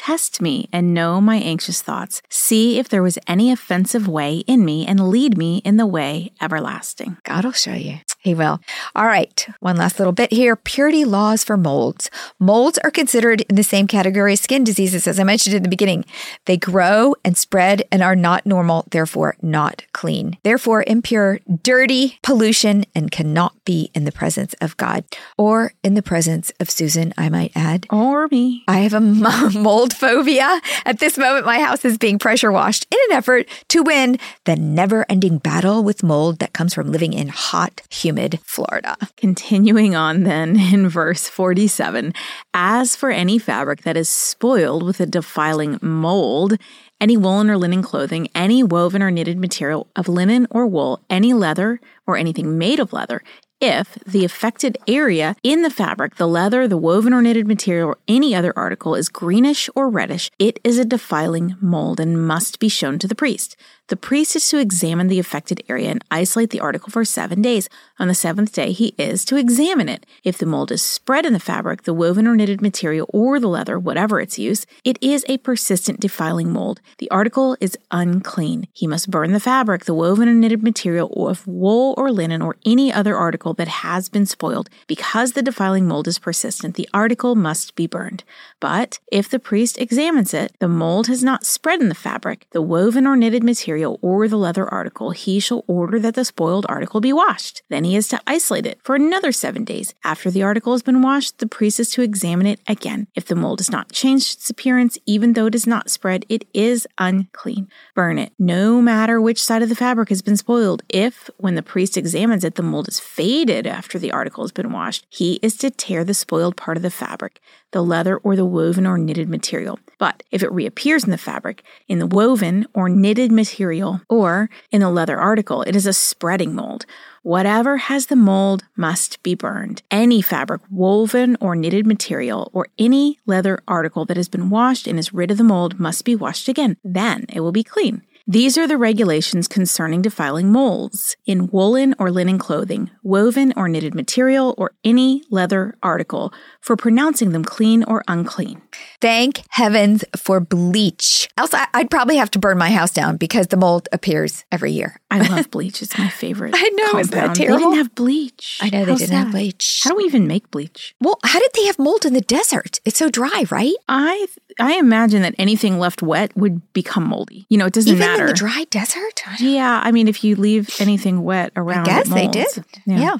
Test 0.00 0.40
me 0.40 0.66
and 0.72 0.94
know 0.94 1.20
my 1.20 1.36
anxious 1.36 1.82
thoughts. 1.82 2.22
See 2.30 2.78
if 2.78 2.88
there 2.88 3.02
was 3.02 3.18
any 3.26 3.52
offensive 3.52 4.08
way 4.08 4.38
in 4.46 4.64
me 4.64 4.86
and 4.86 5.10
lead 5.10 5.36
me 5.36 5.58
in 5.58 5.76
the 5.76 5.84
way 5.84 6.32
everlasting. 6.40 7.18
God 7.24 7.44
will 7.44 7.52
show 7.52 7.74
you. 7.74 7.98
He 8.22 8.34
will. 8.34 8.60
All 8.94 9.06
right. 9.06 9.46
One 9.60 9.76
last 9.76 9.98
little 9.98 10.12
bit 10.12 10.30
here. 10.30 10.54
Purity 10.54 11.06
laws 11.06 11.42
for 11.42 11.56
molds. 11.56 12.10
Molds 12.38 12.78
are 12.84 12.90
considered 12.90 13.40
in 13.42 13.56
the 13.56 13.62
same 13.62 13.86
category 13.86 14.34
as 14.34 14.40
skin 14.42 14.62
diseases, 14.62 15.06
as 15.06 15.18
I 15.18 15.24
mentioned 15.24 15.56
in 15.56 15.62
the 15.62 15.70
beginning. 15.70 16.04
They 16.44 16.58
grow 16.58 17.14
and 17.24 17.36
spread 17.36 17.84
and 17.90 18.02
are 18.02 18.14
not 18.14 18.44
normal, 18.44 18.84
therefore 18.90 19.36
not 19.40 19.84
clean. 19.92 20.36
Therefore 20.42 20.84
impure, 20.86 21.40
dirty, 21.62 22.18
pollution, 22.22 22.84
and 22.94 23.10
cannot 23.10 23.54
be 23.64 23.90
in 23.94 24.04
the 24.04 24.12
presence 24.12 24.54
of 24.60 24.76
God 24.76 25.04
or 25.38 25.72
in 25.82 25.94
the 25.94 26.02
presence 26.02 26.52
of 26.60 26.68
Susan, 26.70 27.14
I 27.16 27.30
might 27.30 27.52
add. 27.54 27.86
Or 27.90 28.28
me. 28.28 28.64
I 28.68 28.80
have 28.80 28.92
a 28.92 29.00
mold 29.00 29.94
phobia. 29.94 30.60
At 30.84 30.98
this 30.98 31.16
moment, 31.16 31.46
my 31.46 31.58
house 31.58 31.86
is 31.86 31.96
being 31.96 32.18
pressure 32.18 32.52
washed 32.52 32.86
in 32.90 32.98
an 33.08 33.16
effort 33.16 33.48
to 33.68 33.82
win 33.82 34.18
the 34.44 34.56
never 34.56 35.06
ending 35.08 35.38
battle 35.38 35.82
with 35.82 36.02
mold 36.02 36.38
that 36.40 36.52
comes 36.52 36.74
from 36.74 36.92
living 36.92 37.14
in 37.14 37.28
hot, 37.28 37.80
humid, 37.88 38.09
humid 38.10 38.40
Florida. 38.42 38.96
Continuing 39.16 39.94
on 39.94 40.24
then 40.24 40.58
in 40.74 40.88
verse 40.88 41.28
47 41.28 42.12
As 42.52 42.96
for 42.96 43.10
any 43.10 43.38
fabric 43.38 43.82
that 43.82 43.96
is 43.96 44.08
spoiled 44.08 44.82
with 44.82 44.98
a 44.98 45.06
defiling 45.06 45.78
mold, 45.80 46.56
any 47.00 47.16
woolen 47.16 47.48
or 47.48 47.56
linen 47.56 47.82
clothing, 47.82 48.28
any 48.34 48.64
woven 48.64 49.00
or 49.00 49.12
knitted 49.12 49.38
material 49.38 49.86
of 49.94 50.08
linen 50.08 50.48
or 50.50 50.66
wool, 50.66 51.00
any 51.08 51.32
leather 51.32 51.80
or 52.04 52.16
anything 52.16 52.58
made 52.58 52.80
of 52.80 52.92
leather, 52.92 53.22
if 53.60 53.94
the 54.06 54.24
affected 54.24 54.76
area 54.88 55.36
in 55.42 55.62
the 55.62 55.70
fabric, 55.70 56.16
the 56.16 56.26
leather, 56.26 56.66
the 56.66 56.78
woven 56.78 57.12
or 57.12 57.22
knitted 57.22 57.46
material, 57.46 57.90
or 57.90 57.98
any 58.08 58.34
other 58.34 58.52
article 58.56 58.94
is 58.94 59.08
greenish 59.08 59.68
or 59.76 59.88
reddish, 59.88 60.30
it 60.38 60.58
is 60.64 60.78
a 60.78 60.84
defiling 60.84 61.56
mold 61.60 62.00
and 62.00 62.26
must 62.26 62.58
be 62.58 62.68
shown 62.68 62.98
to 62.98 63.06
the 63.06 63.14
priest. 63.14 63.56
The 63.90 63.96
priest 63.96 64.36
is 64.36 64.48
to 64.50 64.58
examine 64.60 65.08
the 65.08 65.18
affected 65.18 65.64
area 65.68 65.90
and 65.90 66.04
isolate 66.12 66.50
the 66.50 66.60
article 66.60 66.90
for 66.90 67.04
seven 67.04 67.42
days. 67.42 67.68
On 67.98 68.06
the 68.06 68.14
seventh 68.14 68.52
day, 68.52 68.70
he 68.70 68.94
is 68.96 69.24
to 69.24 69.36
examine 69.36 69.88
it. 69.88 70.06
If 70.22 70.38
the 70.38 70.46
mold 70.46 70.70
is 70.70 70.80
spread 70.80 71.26
in 71.26 71.32
the 71.32 71.40
fabric, 71.40 71.82
the 71.82 71.92
woven 71.92 72.28
or 72.28 72.36
knitted 72.36 72.62
material, 72.62 73.10
or 73.12 73.40
the 73.40 73.48
leather, 73.48 73.80
whatever 73.80 74.20
its 74.20 74.38
use, 74.38 74.64
it 74.84 74.96
is 75.02 75.24
a 75.28 75.38
persistent 75.38 75.98
defiling 75.98 76.52
mold. 76.52 76.80
The 76.98 77.10
article 77.10 77.56
is 77.60 77.76
unclean. 77.90 78.68
He 78.72 78.86
must 78.86 79.10
burn 79.10 79.32
the 79.32 79.40
fabric, 79.40 79.86
the 79.86 79.94
woven 79.94 80.28
or 80.28 80.34
knitted 80.34 80.62
material, 80.62 81.10
or 81.12 81.30
of 81.30 81.44
wool 81.48 81.94
or 81.98 82.12
linen, 82.12 82.42
or 82.42 82.54
any 82.64 82.92
other 82.92 83.16
article 83.16 83.54
that 83.54 83.66
has 83.66 84.08
been 84.08 84.24
spoiled. 84.24 84.70
Because 84.86 85.32
the 85.32 85.42
defiling 85.42 85.88
mold 85.88 86.06
is 86.06 86.20
persistent, 86.20 86.76
the 86.76 86.88
article 86.94 87.34
must 87.34 87.74
be 87.74 87.88
burned. 87.88 88.22
But 88.60 89.00
if 89.10 89.28
the 89.28 89.40
priest 89.40 89.78
examines 89.78 90.32
it, 90.32 90.54
the 90.60 90.68
mold 90.68 91.08
has 91.08 91.24
not 91.24 91.44
spread 91.44 91.80
in 91.80 91.88
the 91.88 91.94
fabric, 91.96 92.46
the 92.52 92.62
woven 92.62 93.04
or 93.04 93.16
knitted 93.16 93.42
material, 93.42 93.79
material 93.80 93.98
or 94.02 94.28
the 94.28 94.36
leather 94.36 94.68
article, 94.68 95.10
he 95.10 95.40
shall 95.40 95.64
order 95.66 95.98
that 95.98 96.14
the 96.14 96.24
spoiled 96.24 96.66
article 96.68 97.00
be 97.00 97.12
washed. 97.12 97.62
Then 97.68 97.84
he 97.84 97.96
is 97.96 98.08
to 98.08 98.20
isolate 98.26 98.66
it 98.66 98.78
for 98.82 98.94
another 98.94 99.32
seven 99.32 99.64
days. 99.64 99.94
After 100.04 100.30
the 100.30 100.42
article 100.42 100.72
has 100.72 100.82
been 100.82 101.02
washed, 101.02 101.38
the 101.38 101.46
priest 101.46 101.80
is 101.80 101.90
to 101.90 102.02
examine 102.02 102.46
it 102.46 102.60
again. 102.66 103.06
If 103.14 103.26
the 103.26 103.34
mold 103.34 103.60
has 103.60 103.70
not 103.70 103.92
changed 103.92 104.36
its 104.36 104.50
appearance, 104.50 104.98
even 105.06 105.32
though 105.32 105.46
it 105.46 105.54
is 105.54 105.66
not 105.66 105.90
spread, 105.90 106.26
it 106.28 106.44
is 106.52 106.86
unclean. 106.98 107.68
Burn 107.94 108.18
it, 108.18 108.32
no 108.38 108.82
matter 108.82 109.20
which 109.20 109.42
side 109.42 109.62
of 109.62 109.68
the 109.68 109.74
fabric 109.74 110.08
has 110.10 110.22
been 110.22 110.36
spoiled. 110.36 110.82
If, 110.88 111.30
when 111.38 111.54
the 111.54 111.62
priest 111.62 111.96
examines 111.96 112.44
it, 112.44 112.54
the 112.54 112.62
mold 112.62 112.88
is 112.88 113.00
faded, 113.00 113.30
faded 113.40 113.66
after 113.66 113.98
the 113.98 114.12
article 114.12 114.44
has 114.44 114.52
been 114.52 114.72
washed, 114.72 115.06
he 115.08 115.38
is 115.42 115.56
to 115.56 115.70
tear 115.70 116.04
the 116.04 116.14
spoiled 116.14 116.56
part 116.56 116.76
of 116.76 116.82
the 116.82 116.90
fabric, 116.90 117.40
the 117.72 117.82
leather 117.82 118.16
or 118.18 118.36
the 118.36 118.44
woven 118.44 118.86
or 118.86 118.98
knitted 118.98 119.28
material. 119.28 119.78
But 119.98 120.22
if 120.30 120.42
it 120.42 120.52
reappears 120.52 121.04
in 121.04 121.10
the 121.10 121.18
fabric, 121.18 121.62
in 121.88 121.98
the 121.98 122.06
woven 122.06 122.66
or 122.74 122.88
knitted 122.88 123.30
material, 123.30 124.00
or 124.08 124.50
in 124.70 124.80
the 124.80 124.90
leather 124.90 125.18
article, 125.18 125.62
it 125.62 125.76
is 125.76 125.86
a 125.86 125.92
spreading 125.92 126.54
mold. 126.54 126.86
Whatever 127.22 127.76
has 127.76 128.06
the 128.06 128.16
mold 128.16 128.64
must 128.76 129.22
be 129.22 129.34
burned. 129.34 129.82
Any 129.90 130.22
fabric, 130.22 130.62
woven 130.70 131.36
or 131.40 131.54
knitted 131.54 131.86
material, 131.86 132.50
or 132.54 132.68
any 132.78 133.18
leather 133.26 133.60
article 133.68 134.06
that 134.06 134.16
has 134.16 134.28
been 134.28 134.48
washed 134.48 134.86
and 134.86 134.98
is 134.98 135.12
rid 135.12 135.30
of 135.30 135.36
the 135.36 135.44
mold 135.44 135.78
must 135.78 136.04
be 136.04 136.16
washed 136.16 136.48
again. 136.48 136.76
Then 136.82 137.26
it 137.28 137.40
will 137.40 137.52
be 137.52 137.64
clean. 137.64 138.02
These 138.26 138.56
are 138.58 138.68
the 138.68 138.76
regulations 138.78 139.48
concerning 139.48 140.02
defiling 140.02 140.52
molds 140.52 141.16
in 141.26 141.48
woolen 141.48 141.94
or 141.98 142.10
linen 142.10 142.38
clothing, 142.38 142.90
woven 143.02 143.52
or 143.56 143.68
knitted 143.68 143.94
material, 143.94 144.54
or 144.56 144.72
any 144.84 145.24
leather 145.30 145.76
article 145.82 146.32
for 146.60 146.76
pronouncing 146.76 147.32
them 147.32 147.44
clean 147.44 147.82
or 147.84 148.04
unclean. 148.06 148.62
Thank 149.00 149.42
heavens 149.50 150.04
for 150.16 150.38
bleach. 150.38 151.28
Else, 151.36 151.54
I- 151.54 151.66
would 151.74 151.90
probably 151.90 152.16
have 152.16 152.30
to 152.32 152.38
burn 152.38 152.58
my 152.58 152.70
house 152.70 152.92
down 152.92 153.16
because 153.16 153.48
the 153.48 153.56
mold 153.56 153.88
appears 153.90 154.44
every 154.52 154.72
year. 154.72 155.00
I 155.10 155.20
love 155.28 155.50
bleach. 155.50 155.82
It's 155.82 155.98
my 155.98 156.08
favorite. 156.08 156.54
I 156.56 156.68
know. 156.68 156.84
Compound. 156.84 157.00
Is 157.00 157.10
that 157.10 157.34
terrible? 157.34 157.56
They 157.58 157.64
didn't 157.64 157.76
have 157.78 157.94
bleach. 157.94 158.58
I 158.62 158.70
know 158.70 158.84
they 158.84 158.94
didn't 158.96 159.16
have 159.16 159.30
bleach. 159.32 159.80
How 159.82 159.90
do 159.90 159.96
we 159.96 160.04
even 160.04 160.26
make 160.26 160.50
bleach? 160.50 160.94
Well, 161.00 161.18
how 161.24 161.40
did 161.40 161.50
they 161.54 161.64
have 161.66 161.78
mold 161.78 162.04
in 162.04 162.12
the 162.12 162.20
desert? 162.20 162.80
It's 162.84 162.98
so 162.98 163.08
dry, 163.10 163.44
right? 163.50 163.74
I 163.88 164.26
I 164.58 164.74
imagine 164.78 165.22
that 165.22 165.34
anything 165.38 165.78
left 165.78 166.02
wet 166.02 166.36
would 166.36 166.72
become 166.72 167.08
moldy. 167.08 167.46
You 167.48 167.58
know, 167.58 167.66
it 167.66 167.72
doesn't 167.72 167.92
Even 167.92 168.00
matter. 168.00 168.22
in 168.24 168.26
the 168.28 168.34
dry 168.34 168.64
desert? 168.70 169.22
Yeah, 169.38 169.80
I 169.84 169.92
mean, 169.92 170.08
if 170.08 170.24
you 170.24 170.36
leave 170.36 170.74
anything 170.80 171.22
wet 171.22 171.52
around, 171.56 171.88
I 171.88 172.02
guess 172.02 172.08
they 172.08 172.26
did. 172.28 172.64
Yeah. 172.86 173.16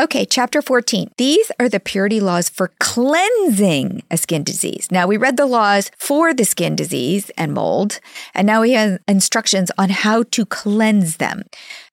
Okay, 0.00 0.24
chapter 0.24 0.62
14. 0.62 1.10
These 1.16 1.50
are 1.58 1.68
the 1.68 1.80
purity 1.80 2.20
laws 2.20 2.48
for 2.48 2.70
cleansing 2.78 4.02
a 4.10 4.16
skin 4.16 4.44
disease. 4.44 4.88
Now, 4.90 5.06
we 5.06 5.16
read 5.16 5.36
the 5.36 5.46
laws 5.46 5.90
for 5.98 6.32
the 6.32 6.44
skin 6.44 6.76
disease 6.76 7.30
and 7.36 7.52
mold, 7.52 8.00
and 8.34 8.46
now 8.46 8.60
we 8.60 8.72
have 8.72 8.98
instructions 9.08 9.70
on 9.78 9.90
how 9.90 10.22
to 10.24 10.46
cleanse 10.46 11.16
them. 11.16 11.42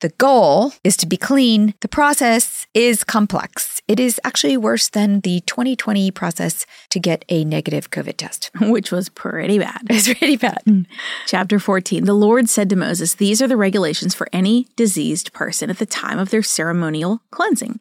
The 0.02 0.10
goal 0.10 0.74
is 0.84 0.98
to 0.98 1.08
be 1.08 1.18
clean. 1.18 1.74
The 1.82 1.88
process 1.88 2.68
is 2.74 3.04
complex. 3.04 3.82
It 3.88 4.00
is 4.00 4.20
actually 4.24 4.58
worse 4.58 4.90
than 4.90 5.22
the 5.22 5.42
2020 5.42 6.12
process 6.12 6.66
to 6.90 7.00
get 7.00 7.24
a 7.30 7.46
negative 7.46 7.92
COVID 7.92 8.18
test, 8.18 8.52
which 8.76 8.92
was 8.92 9.08
pretty 9.08 9.58
bad. 9.58 9.82
It's 9.90 10.14
pretty 10.14 10.36
bad. 10.36 10.62
Mm. 10.68 10.86
Chapter 11.28 11.60
14 11.60 12.04
The 12.04 12.14
Lord 12.14 12.50
said 12.50 12.70
to 12.70 12.76
Moses, 12.76 13.16
These 13.16 13.42
are 13.42 13.48
the 13.48 13.56
regulations 13.56 14.14
for 14.14 14.28
any 14.34 14.68
diseased 14.76 15.32
person 15.32 15.70
at 15.70 15.80
the 15.80 15.86
time 15.86 16.20
of 16.20 16.30
their 16.30 16.44
ceremonial 16.44 17.22
cleansing 17.32 17.80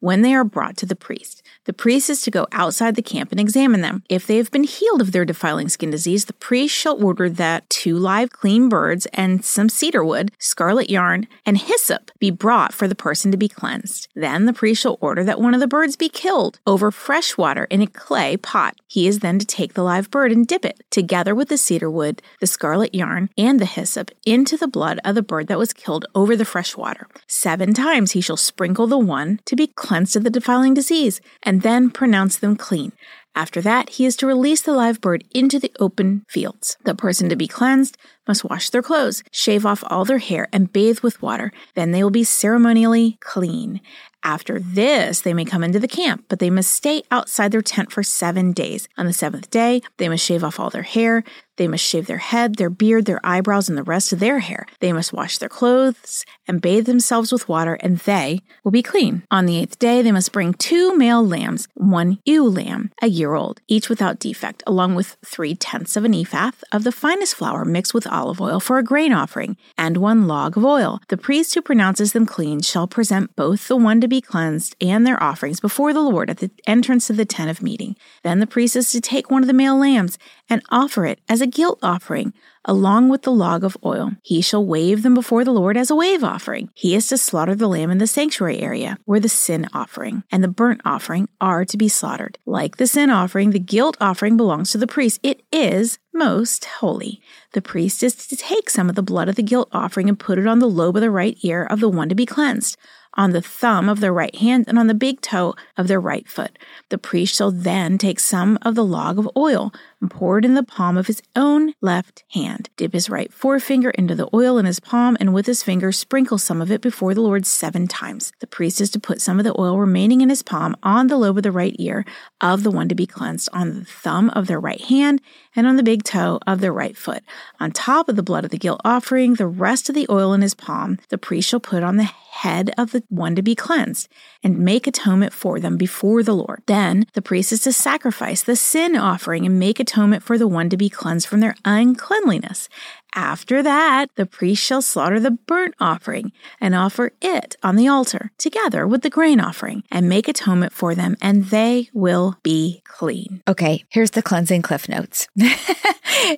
when 0.00 0.20
they 0.20 0.34
are 0.34 0.44
brought 0.44 0.76
to 0.76 0.86
the 0.86 0.94
priest. 0.94 1.42
The 1.64 1.72
priest 1.72 2.08
is 2.10 2.22
to 2.22 2.30
go 2.30 2.46
outside 2.52 2.94
the 2.94 3.02
camp 3.02 3.32
and 3.32 3.40
examine 3.40 3.80
them. 3.80 4.04
If 4.08 4.26
they 4.26 4.36
have 4.36 4.52
been 4.52 4.64
healed 4.64 5.00
of 5.00 5.10
their 5.10 5.24
defiling 5.24 5.68
skin 5.68 5.90
disease, 5.90 6.26
the 6.26 6.32
priest 6.34 6.74
shall 6.74 7.02
order 7.02 7.28
that 7.28 7.68
two 7.68 7.96
live 7.96 8.30
clean 8.30 8.68
birds 8.68 9.06
and 9.06 9.44
some 9.44 9.68
cedar 9.68 10.04
wood, 10.04 10.30
scarlet 10.38 10.90
yarn, 10.90 11.26
and 11.44 11.58
hyssop 11.58 12.12
be 12.20 12.30
brought 12.30 12.72
for 12.72 12.86
the 12.86 12.94
person 12.94 13.32
to 13.32 13.36
be 13.36 13.48
cleansed. 13.48 14.08
Then 14.14 14.44
the 14.44 14.52
priest 14.52 14.82
shall 14.82 14.98
order 15.00 15.24
that 15.24 15.40
one 15.40 15.54
of 15.54 15.60
the 15.60 15.66
birds 15.66 15.96
be 15.96 16.08
killed 16.08 16.60
over 16.66 16.92
fresh 16.92 17.36
water 17.36 17.64
in 17.64 17.80
a 17.80 17.86
clay 17.88 18.36
pot. 18.36 18.76
He 18.88 19.08
is 19.08 19.18
then 19.18 19.38
to 19.38 19.46
take 19.46 19.74
the 19.74 19.82
live 19.82 20.10
bird 20.10 20.30
and 20.30 20.46
dip 20.46 20.64
it, 20.64 20.84
together 20.90 21.34
with 21.34 21.48
the 21.48 21.58
cedar 21.58 21.90
wood, 21.90 22.22
the 22.40 22.46
scarlet 22.46 22.94
yarn, 22.94 23.30
and 23.36 23.58
the 23.58 23.66
hyssop, 23.66 24.10
into 24.24 24.56
the 24.56 24.68
blood 24.68 25.00
of 25.04 25.14
the 25.14 25.22
bird 25.22 25.48
that 25.48 25.58
was 25.58 25.72
killed 25.72 26.06
over 26.14 26.36
the 26.36 26.44
fresh 26.44 26.76
water. 26.76 27.08
Seven 27.26 27.74
times 27.74 28.12
he 28.12 28.20
shall 28.20 28.36
sprinkle 28.36 28.86
the 28.86 28.98
one 28.98 29.40
to 29.46 29.56
be 29.56 29.66
cleansed 29.66 30.16
of 30.16 30.24
the 30.24 30.30
defiling 30.30 30.74
disease, 30.74 31.20
and 31.42 31.62
then 31.62 31.90
pronounce 31.90 32.36
them 32.38 32.56
clean. 32.56 32.92
After 33.34 33.60
that, 33.60 33.90
he 33.90 34.06
is 34.06 34.16
to 34.16 34.26
release 34.26 34.62
the 34.62 34.72
live 34.72 35.02
bird 35.02 35.22
into 35.34 35.58
the 35.58 35.70
open 35.78 36.24
fields. 36.26 36.78
The 36.84 36.94
person 36.94 37.28
to 37.28 37.36
be 37.36 37.46
cleansed 37.46 37.98
must 38.26 38.44
wash 38.44 38.70
their 38.70 38.82
clothes, 38.82 39.22
shave 39.30 39.66
off 39.66 39.84
all 39.88 40.06
their 40.06 40.18
hair, 40.18 40.48
and 40.54 40.72
bathe 40.72 41.00
with 41.00 41.20
water. 41.20 41.52
Then 41.74 41.90
they 41.90 42.02
will 42.02 42.10
be 42.10 42.24
ceremonially 42.24 43.18
clean. 43.20 43.82
After 44.26 44.58
this, 44.58 45.20
they 45.20 45.32
may 45.32 45.44
come 45.44 45.62
into 45.62 45.78
the 45.78 45.86
camp, 45.86 46.24
but 46.28 46.40
they 46.40 46.50
must 46.50 46.72
stay 46.72 47.04
outside 47.12 47.52
their 47.52 47.62
tent 47.62 47.92
for 47.92 48.02
seven 48.02 48.50
days. 48.50 48.88
On 48.98 49.06
the 49.06 49.12
seventh 49.12 49.50
day, 49.50 49.82
they 49.98 50.08
must 50.08 50.24
shave 50.24 50.42
off 50.42 50.58
all 50.58 50.68
their 50.68 50.82
hair. 50.82 51.22
They 51.56 51.68
must 51.68 51.84
shave 51.84 52.06
their 52.06 52.18
head, 52.18 52.56
their 52.56 52.70
beard, 52.70 53.06
their 53.06 53.20
eyebrows, 53.24 53.68
and 53.68 53.76
the 53.76 53.82
rest 53.82 54.12
of 54.12 54.20
their 54.20 54.40
hair. 54.40 54.66
They 54.80 54.92
must 54.92 55.12
wash 55.12 55.38
their 55.38 55.48
clothes 55.48 56.24
and 56.46 56.60
bathe 56.60 56.86
themselves 56.86 57.32
with 57.32 57.48
water, 57.48 57.74
and 57.74 57.98
they 57.98 58.42
will 58.62 58.70
be 58.70 58.82
clean. 58.82 59.22
On 59.30 59.46
the 59.46 59.58
eighth 59.58 59.78
day, 59.78 60.02
they 60.02 60.12
must 60.12 60.32
bring 60.32 60.54
two 60.54 60.96
male 60.96 61.26
lambs, 61.26 61.68
one 61.74 62.18
ewe 62.24 62.48
lamb, 62.48 62.92
a 63.02 63.08
year 63.08 63.34
old, 63.34 63.60
each 63.68 63.88
without 63.88 64.18
defect, 64.18 64.62
along 64.66 64.94
with 64.94 65.16
three 65.24 65.54
tenths 65.54 65.96
of 65.96 66.04
an 66.04 66.14
ephah 66.14 66.52
of 66.72 66.84
the 66.84 66.92
finest 66.92 67.34
flour 67.34 67.64
mixed 67.64 67.94
with 67.94 68.06
olive 68.06 68.40
oil 68.40 68.60
for 68.60 68.78
a 68.78 68.84
grain 68.84 69.12
offering, 69.12 69.56
and 69.76 69.96
one 69.96 70.26
log 70.26 70.56
of 70.56 70.64
oil. 70.64 71.00
The 71.08 71.16
priest 71.16 71.54
who 71.54 71.62
pronounces 71.62 72.12
them 72.12 72.26
clean 72.26 72.60
shall 72.60 72.86
present 72.86 73.34
both 73.36 73.68
the 73.68 73.76
one 73.76 74.00
to 74.00 74.08
be 74.08 74.20
cleansed 74.20 74.76
and 74.80 75.06
their 75.06 75.22
offerings 75.22 75.60
before 75.60 75.92
the 75.92 76.00
Lord 76.00 76.30
at 76.30 76.38
the 76.38 76.50
entrance 76.66 77.10
of 77.10 77.16
the 77.16 77.24
tent 77.24 77.50
of 77.50 77.62
meeting. 77.62 77.96
Then 78.22 78.40
the 78.40 78.46
priest 78.46 78.76
is 78.76 78.92
to 78.92 79.00
take 79.00 79.30
one 79.30 79.42
of 79.42 79.46
the 79.46 79.52
male 79.52 79.78
lambs 79.78 80.18
and 80.48 80.62
offer 80.70 81.06
it 81.06 81.20
as 81.28 81.40
a 81.40 81.46
guilt 81.46 81.78
offering 81.82 82.32
along 82.66 83.08
with 83.08 83.22
the 83.22 83.32
log 83.32 83.64
of 83.64 83.76
oil. 83.84 84.10
He 84.22 84.42
shall 84.42 84.64
wave 84.64 85.02
them 85.02 85.14
before 85.14 85.44
the 85.44 85.52
Lord 85.52 85.76
as 85.76 85.90
a 85.90 85.94
wave 85.94 86.22
offering. 86.22 86.68
He 86.74 86.94
is 86.94 87.08
to 87.08 87.16
slaughter 87.16 87.54
the 87.54 87.68
lamb 87.68 87.90
in 87.90 87.98
the 87.98 88.06
sanctuary 88.06 88.58
area, 88.60 88.98
where 89.04 89.20
the 89.20 89.28
sin 89.28 89.68
offering 89.72 90.24
and 90.30 90.42
the 90.42 90.48
burnt 90.48 90.80
offering 90.84 91.28
are 91.40 91.64
to 91.64 91.76
be 91.76 91.88
slaughtered. 91.88 92.38
Like 92.44 92.76
the 92.76 92.86
sin 92.86 93.08
offering, 93.08 93.50
the 93.50 93.58
guilt 93.58 93.96
offering 94.00 94.36
belongs 94.36 94.72
to 94.72 94.78
the 94.78 94.86
priest. 94.86 95.20
It 95.22 95.42
is 95.52 95.98
most 96.12 96.64
holy. 96.64 97.20
The 97.52 97.62
priest 97.62 98.02
is 98.02 98.26
to 98.26 98.36
take 98.36 98.68
some 98.68 98.88
of 98.88 98.96
the 98.96 99.02
blood 99.02 99.28
of 99.28 99.36
the 99.36 99.42
guilt 99.42 99.68
offering 99.72 100.08
and 100.08 100.18
put 100.18 100.38
it 100.38 100.46
on 100.46 100.58
the 100.58 100.68
lobe 100.68 100.96
of 100.96 101.02
the 101.02 101.10
right 101.10 101.36
ear 101.42 101.64
of 101.64 101.80
the 101.80 101.88
one 101.88 102.08
to 102.08 102.14
be 102.14 102.26
cleansed 102.26 102.76
on 103.16 103.32
the 103.32 103.40
thumb 103.40 103.88
of 103.88 104.00
their 104.00 104.12
right 104.12 104.34
hand 104.36 104.66
and 104.68 104.78
on 104.78 104.86
the 104.86 104.94
big 104.94 105.20
toe 105.20 105.54
of 105.76 105.88
their 105.88 106.00
right 106.00 106.28
foot. 106.28 106.58
The 106.90 106.98
priest 106.98 107.34
shall 107.34 107.50
then 107.50 107.98
take 107.98 108.20
some 108.20 108.58
of 108.62 108.74
the 108.74 108.84
log 108.84 109.18
of 109.18 109.28
oil 109.36 109.72
and 110.00 110.10
pour 110.10 110.38
it 110.38 110.44
in 110.44 110.54
the 110.54 110.62
palm 110.62 110.96
of 110.96 111.06
his 111.06 111.22
own 111.34 111.74
left 111.80 112.24
hand. 112.32 112.68
Dip 112.76 112.92
his 112.92 113.08
right 113.08 113.32
forefinger 113.32 113.90
into 113.90 114.14
the 114.14 114.28
oil 114.34 114.58
in 114.58 114.66
his 114.66 114.80
palm 114.80 115.16
and 115.18 115.32
with 115.32 115.46
his 115.46 115.62
finger 115.62 115.92
sprinkle 115.92 116.38
some 116.38 116.60
of 116.60 116.70
it 116.70 116.80
before 116.80 117.14
the 117.14 117.20
Lord 117.20 117.46
seven 117.46 117.86
times. 117.86 118.32
The 118.40 118.46
priest 118.46 118.80
is 118.80 118.90
to 118.90 119.00
put 119.00 119.20
some 119.20 119.38
of 119.38 119.44
the 119.44 119.58
oil 119.58 119.78
remaining 119.78 120.20
in 120.20 120.28
his 120.28 120.42
palm 120.42 120.76
on 120.82 121.06
the 121.06 121.16
lobe 121.16 121.38
of 121.38 121.42
the 121.42 121.52
right 121.52 121.74
ear 121.78 122.04
of 122.40 122.62
the 122.62 122.70
one 122.70 122.88
to 122.88 122.94
be 122.94 123.06
cleansed, 123.06 123.48
on 123.52 123.74
the 123.74 123.84
thumb 123.84 124.30
of 124.30 124.46
their 124.46 124.60
right 124.60 124.80
hand, 124.80 125.20
and 125.54 125.66
on 125.66 125.76
the 125.76 125.82
big 125.82 126.04
toe 126.04 126.38
of 126.46 126.60
their 126.60 126.72
right 126.72 126.96
foot. 126.96 127.22
On 127.58 127.70
top 127.72 128.08
of 128.08 128.16
the 128.16 128.22
blood 128.22 128.44
of 128.44 128.50
the 128.50 128.58
guilt 128.58 128.80
offering, 128.84 129.34
the 129.34 129.46
rest 129.46 129.88
of 129.88 129.94
the 129.94 130.06
oil 130.10 130.32
in 130.32 130.42
his 130.42 130.54
palm, 130.54 130.98
the 131.08 131.18
priest 131.18 131.48
shall 131.48 131.60
put 131.60 131.82
on 131.82 131.96
the 131.96 132.04
head 132.04 132.70
of 132.76 132.90
the 132.90 133.02
one 133.08 133.34
to 133.34 133.42
be 133.42 133.54
cleansed 133.54 134.08
and 134.42 134.58
make 134.58 134.86
atonement 134.86 135.32
for 135.32 135.58
them 135.58 135.76
before 135.76 136.22
the 136.22 136.34
Lord. 136.34 136.62
Then 136.66 137.06
the 137.14 137.22
priest 137.22 137.50
is 137.52 137.60
to 137.60 137.72
sacrifice 137.72 138.42
the 138.42 138.56
sin 138.56 138.94
offering 138.94 139.46
and 139.46 139.58
make 139.58 139.80
atonement 139.80 139.95
for 140.22 140.36
the 140.36 140.46
one 140.46 140.68
to 140.68 140.76
be 140.76 140.90
cleansed 140.90 141.26
from 141.26 141.40
their 141.40 141.56
uncleanliness. 141.64 142.68
After 143.16 143.62
that, 143.62 144.14
the 144.16 144.26
priest 144.26 144.62
shall 144.62 144.82
slaughter 144.82 145.18
the 145.18 145.30
burnt 145.30 145.74
offering 145.80 146.32
and 146.60 146.74
offer 146.74 147.12
it 147.22 147.56
on 147.62 147.76
the 147.76 147.88
altar 147.88 148.30
together 148.36 148.86
with 148.86 149.00
the 149.00 149.08
grain 149.08 149.40
offering 149.40 149.84
and 149.90 150.06
make 150.06 150.28
atonement 150.28 150.74
for 150.74 150.94
them, 150.94 151.16
and 151.22 151.46
they 151.46 151.88
will 151.94 152.36
be 152.42 152.82
clean. 152.84 153.42
Okay, 153.48 153.84
here's 153.88 154.10
the 154.10 154.22
cleansing 154.22 154.60
cliff 154.60 154.86
notes. 154.86 155.28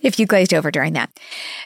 if 0.03 0.19
you 0.19 0.27
glazed 0.27 0.55
over 0.55 0.71
during 0.71 0.93
that. 0.95 1.11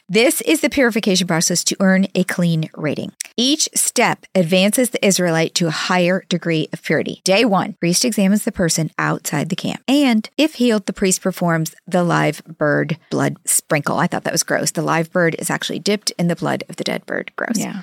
This 0.09 0.41
is 0.43 0.61
the 0.61 0.71
purification 0.71 1.27
process 1.27 1.65
to 1.65 1.77
earn 1.81 2.07
a 2.15 2.25
clean 2.25 2.69
rating. 2.75 3.13
Each 3.37 3.69
step 3.75 4.27
advances 4.35 4.91
the 4.91 5.05
Israelite 5.05 5.55
to 5.57 5.67
a 5.67 5.71
higher 5.71 6.25
degree 6.29 6.69
of 6.73 6.83
purity. 6.83 7.21
Day 7.25 7.45
one, 7.45 7.75
priest 7.75 8.05
examines 8.05 8.45
the 8.45 8.53
person 8.53 8.91
outside 8.99 9.49
the 9.49 9.57
camp. 9.57 9.83
And 9.89 10.29
if 10.37 10.55
healed, 10.55 10.87
the 10.87 10.93
priest 10.93 11.23
performs 11.23 11.75
the 11.87 12.03
live 12.03 12.43
bird 12.45 12.99
blood 13.11 13.37
sprinkle. 13.45 13.99
I 13.99 14.07
thought 14.07 14.25
that 14.25 14.33
was 14.33 14.43
gross. 14.43 14.71
The 14.71 14.83
live 14.83 15.02
bird 15.11 15.35
is 15.39 15.51
actually 15.51 15.79
dipped 15.79 16.11
in 16.19 16.29
the 16.29 16.37
blood 16.37 16.65
of 16.69 16.77
the 16.77 16.85
dead 16.85 17.05
bird. 17.07 17.33
Gross. 17.37 17.59
Yeah. 17.59 17.83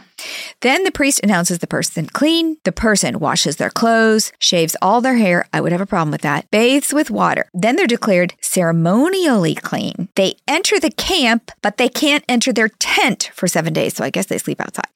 Then 0.62 0.84
the 0.84 0.92
priest 0.92 1.22
announces 1.24 1.60
the 1.60 1.68
person 1.68 2.08
clean. 2.08 2.58
The 2.64 2.72
person 2.72 3.20
washes 3.20 3.56
their 3.56 3.70
clothes, 3.70 4.32
shaves 4.40 4.76
all 4.82 5.02
their 5.02 5.16
hair. 5.16 5.48
I 5.54 5.62
would 5.62 5.72
have 5.72 5.82
a 5.82 5.86
problem 5.86 6.12
with 6.12 6.22
that. 6.22 6.50
Bathes 6.52 6.94
with 6.94 7.12
water. 7.12 7.50
Then 7.54 7.76
they're 7.76 7.88
declared 7.88 8.34
ceremonially 8.42 9.56
clean. 9.56 10.10
They 10.16 10.36
enter 10.48 10.80
the 10.80 10.92
camp, 10.92 11.52
but 11.62 11.78
they 11.78 11.90
can't 11.90 12.24
enter 12.28 12.52
their 12.52 12.70
tent 12.80 13.32
for 13.34 13.48
seven 13.48 13.74
days. 13.74 13.96
So 13.96 14.04
I 14.04 14.10
guess 14.10 14.28
they 14.28 14.38
sleep 14.38 14.62
outside. 14.62 14.88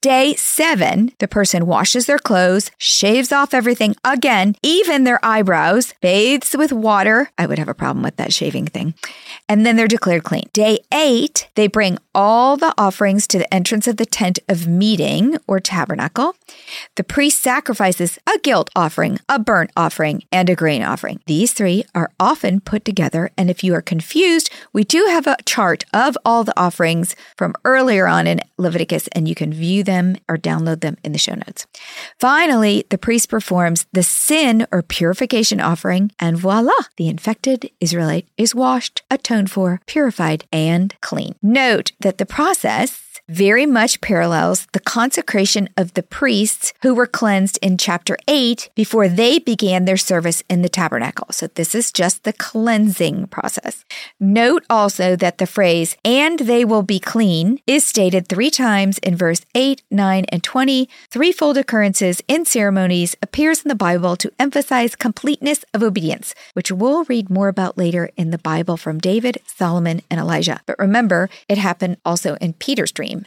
Day 0.00 0.34
seven, 0.34 1.12
the 1.18 1.28
person 1.28 1.66
washes 1.66 2.06
their 2.06 2.18
clothes, 2.18 2.70
shaves 2.78 3.32
off 3.32 3.54
everything 3.54 3.94
again, 4.04 4.56
even 4.62 5.04
their 5.04 5.24
eyebrows, 5.24 5.94
bathes 6.00 6.56
with 6.56 6.72
water. 6.72 7.30
I 7.38 7.46
would 7.46 7.58
have 7.58 7.68
a 7.68 7.74
problem 7.74 8.02
with 8.02 8.16
that 8.16 8.32
shaving 8.32 8.66
thing. 8.66 8.94
And 9.48 9.66
then 9.66 9.76
they're 9.76 9.88
declared 9.88 10.24
clean. 10.24 10.48
Day 10.52 10.78
eight, 10.92 11.48
they 11.54 11.66
bring 11.66 11.98
all 12.14 12.56
the 12.56 12.74
offerings 12.78 13.26
to 13.28 13.38
the 13.38 13.52
entrance 13.52 13.86
of 13.86 13.96
the 13.96 14.06
tent 14.06 14.38
of 14.48 14.66
meeting 14.78 15.36
or 15.46 15.60
tabernacle, 15.60 16.34
the 16.96 17.04
priest 17.04 17.40
sacrifices 17.40 18.18
a 18.26 18.38
guilt 18.38 18.70
offering, 18.74 19.18
a 19.28 19.38
burnt 19.38 19.70
offering, 19.76 20.22
and 20.32 20.48
a 20.48 20.54
grain 20.54 20.82
offering. 20.82 21.20
These 21.26 21.52
three 21.52 21.84
are 21.94 22.10
often 22.18 22.60
put 22.60 22.84
together. 22.84 23.30
And 23.36 23.50
if 23.50 23.62
you 23.64 23.74
are 23.74 23.82
confused, 23.82 24.50
we 24.72 24.84
do 24.84 25.06
have 25.10 25.26
a 25.26 25.36
chart 25.44 25.84
of 25.92 26.16
all 26.24 26.44
the 26.44 26.58
offerings 26.58 27.16
from 27.36 27.54
earlier 27.64 28.06
on 28.06 28.26
in 28.26 28.40
Leviticus, 28.58 29.08
and 29.08 29.28
you 29.28 29.34
can 29.34 29.52
view 29.52 29.82
them 29.82 30.16
or 30.28 30.36
download 30.36 30.80
them 30.80 30.96
in 31.04 31.12
the 31.12 31.18
show 31.18 31.34
notes. 31.34 31.66
Finally, 32.18 32.84
the 32.90 32.98
priest 32.98 33.28
performs 33.28 33.86
the 33.92 34.02
sin 34.02 34.66
or 34.70 34.82
purification 34.82 35.60
offering, 35.60 36.12
and 36.18 36.36
voila, 36.36 36.72
the 36.96 37.08
infected 37.08 37.70
Israelite 37.80 38.28
is 38.36 38.54
washed, 38.54 39.02
atoned 39.10 39.50
for, 39.50 39.80
purified, 39.86 40.44
and 40.52 40.94
clean. 41.00 41.34
Note 41.42 41.92
that 42.00 42.18
the 42.18 42.26
process 42.26 43.09
very 43.30 43.64
much 43.64 44.00
parallels 44.00 44.66
the 44.72 44.80
consecration 44.80 45.68
of 45.76 45.94
the 45.94 46.02
priests 46.02 46.72
who 46.82 46.92
were 46.92 47.06
cleansed 47.06 47.58
in 47.62 47.78
chapter 47.78 48.16
8 48.26 48.70
before 48.74 49.08
they 49.08 49.38
began 49.38 49.84
their 49.84 49.96
service 49.96 50.42
in 50.50 50.62
the 50.62 50.68
tabernacle. 50.68 51.28
So 51.30 51.46
this 51.46 51.72
is 51.72 51.92
just 51.92 52.24
the 52.24 52.32
cleansing 52.32 53.28
process. 53.28 53.84
Note 54.18 54.64
also 54.68 55.14
that 55.14 55.38
the 55.38 55.46
phrase, 55.46 55.96
and 56.04 56.40
they 56.40 56.64
will 56.64 56.82
be 56.82 56.98
clean, 56.98 57.60
is 57.68 57.86
stated 57.86 58.26
three 58.26 58.50
times 58.50 58.98
in 58.98 59.14
verse 59.14 59.42
8, 59.54 59.82
9, 59.92 60.24
and 60.30 60.42
20. 60.42 60.88
Threefold 61.08 61.56
occurrences 61.56 62.20
in 62.26 62.44
ceremonies 62.44 63.14
appears 63.22 63.62
in 63.62 63.68
the 63.68 63.76
Bible 63.76 64.16
to 64.16 64.32
emphasize 64.40 64.96
completeness 64.96 65.64
of 65.72 65.84
obedience, 65.84 66.34
which 66.54 66.72
we'll 66.72 67.04
read 67.04 67.30
more 67.30 67.48
about 67.48 67.78
later 67.78 68.10
in 68.16 68.30
the 68.30 68.38
Bible 68.38 68.76
from 68.76 68.98
David, 68.98 69.38
Solomon, 69.46 70.02
and 70.10 70.18
Elijah. 70.18 70.60
But 70.66 70.78
remember, 70.80 71.30
it 71.48 71.58
happened 71.58 71.98
also 72.04 72.34
in 72.40 72.54
Peter's 72.54 72.90
dream. 72.90 73.19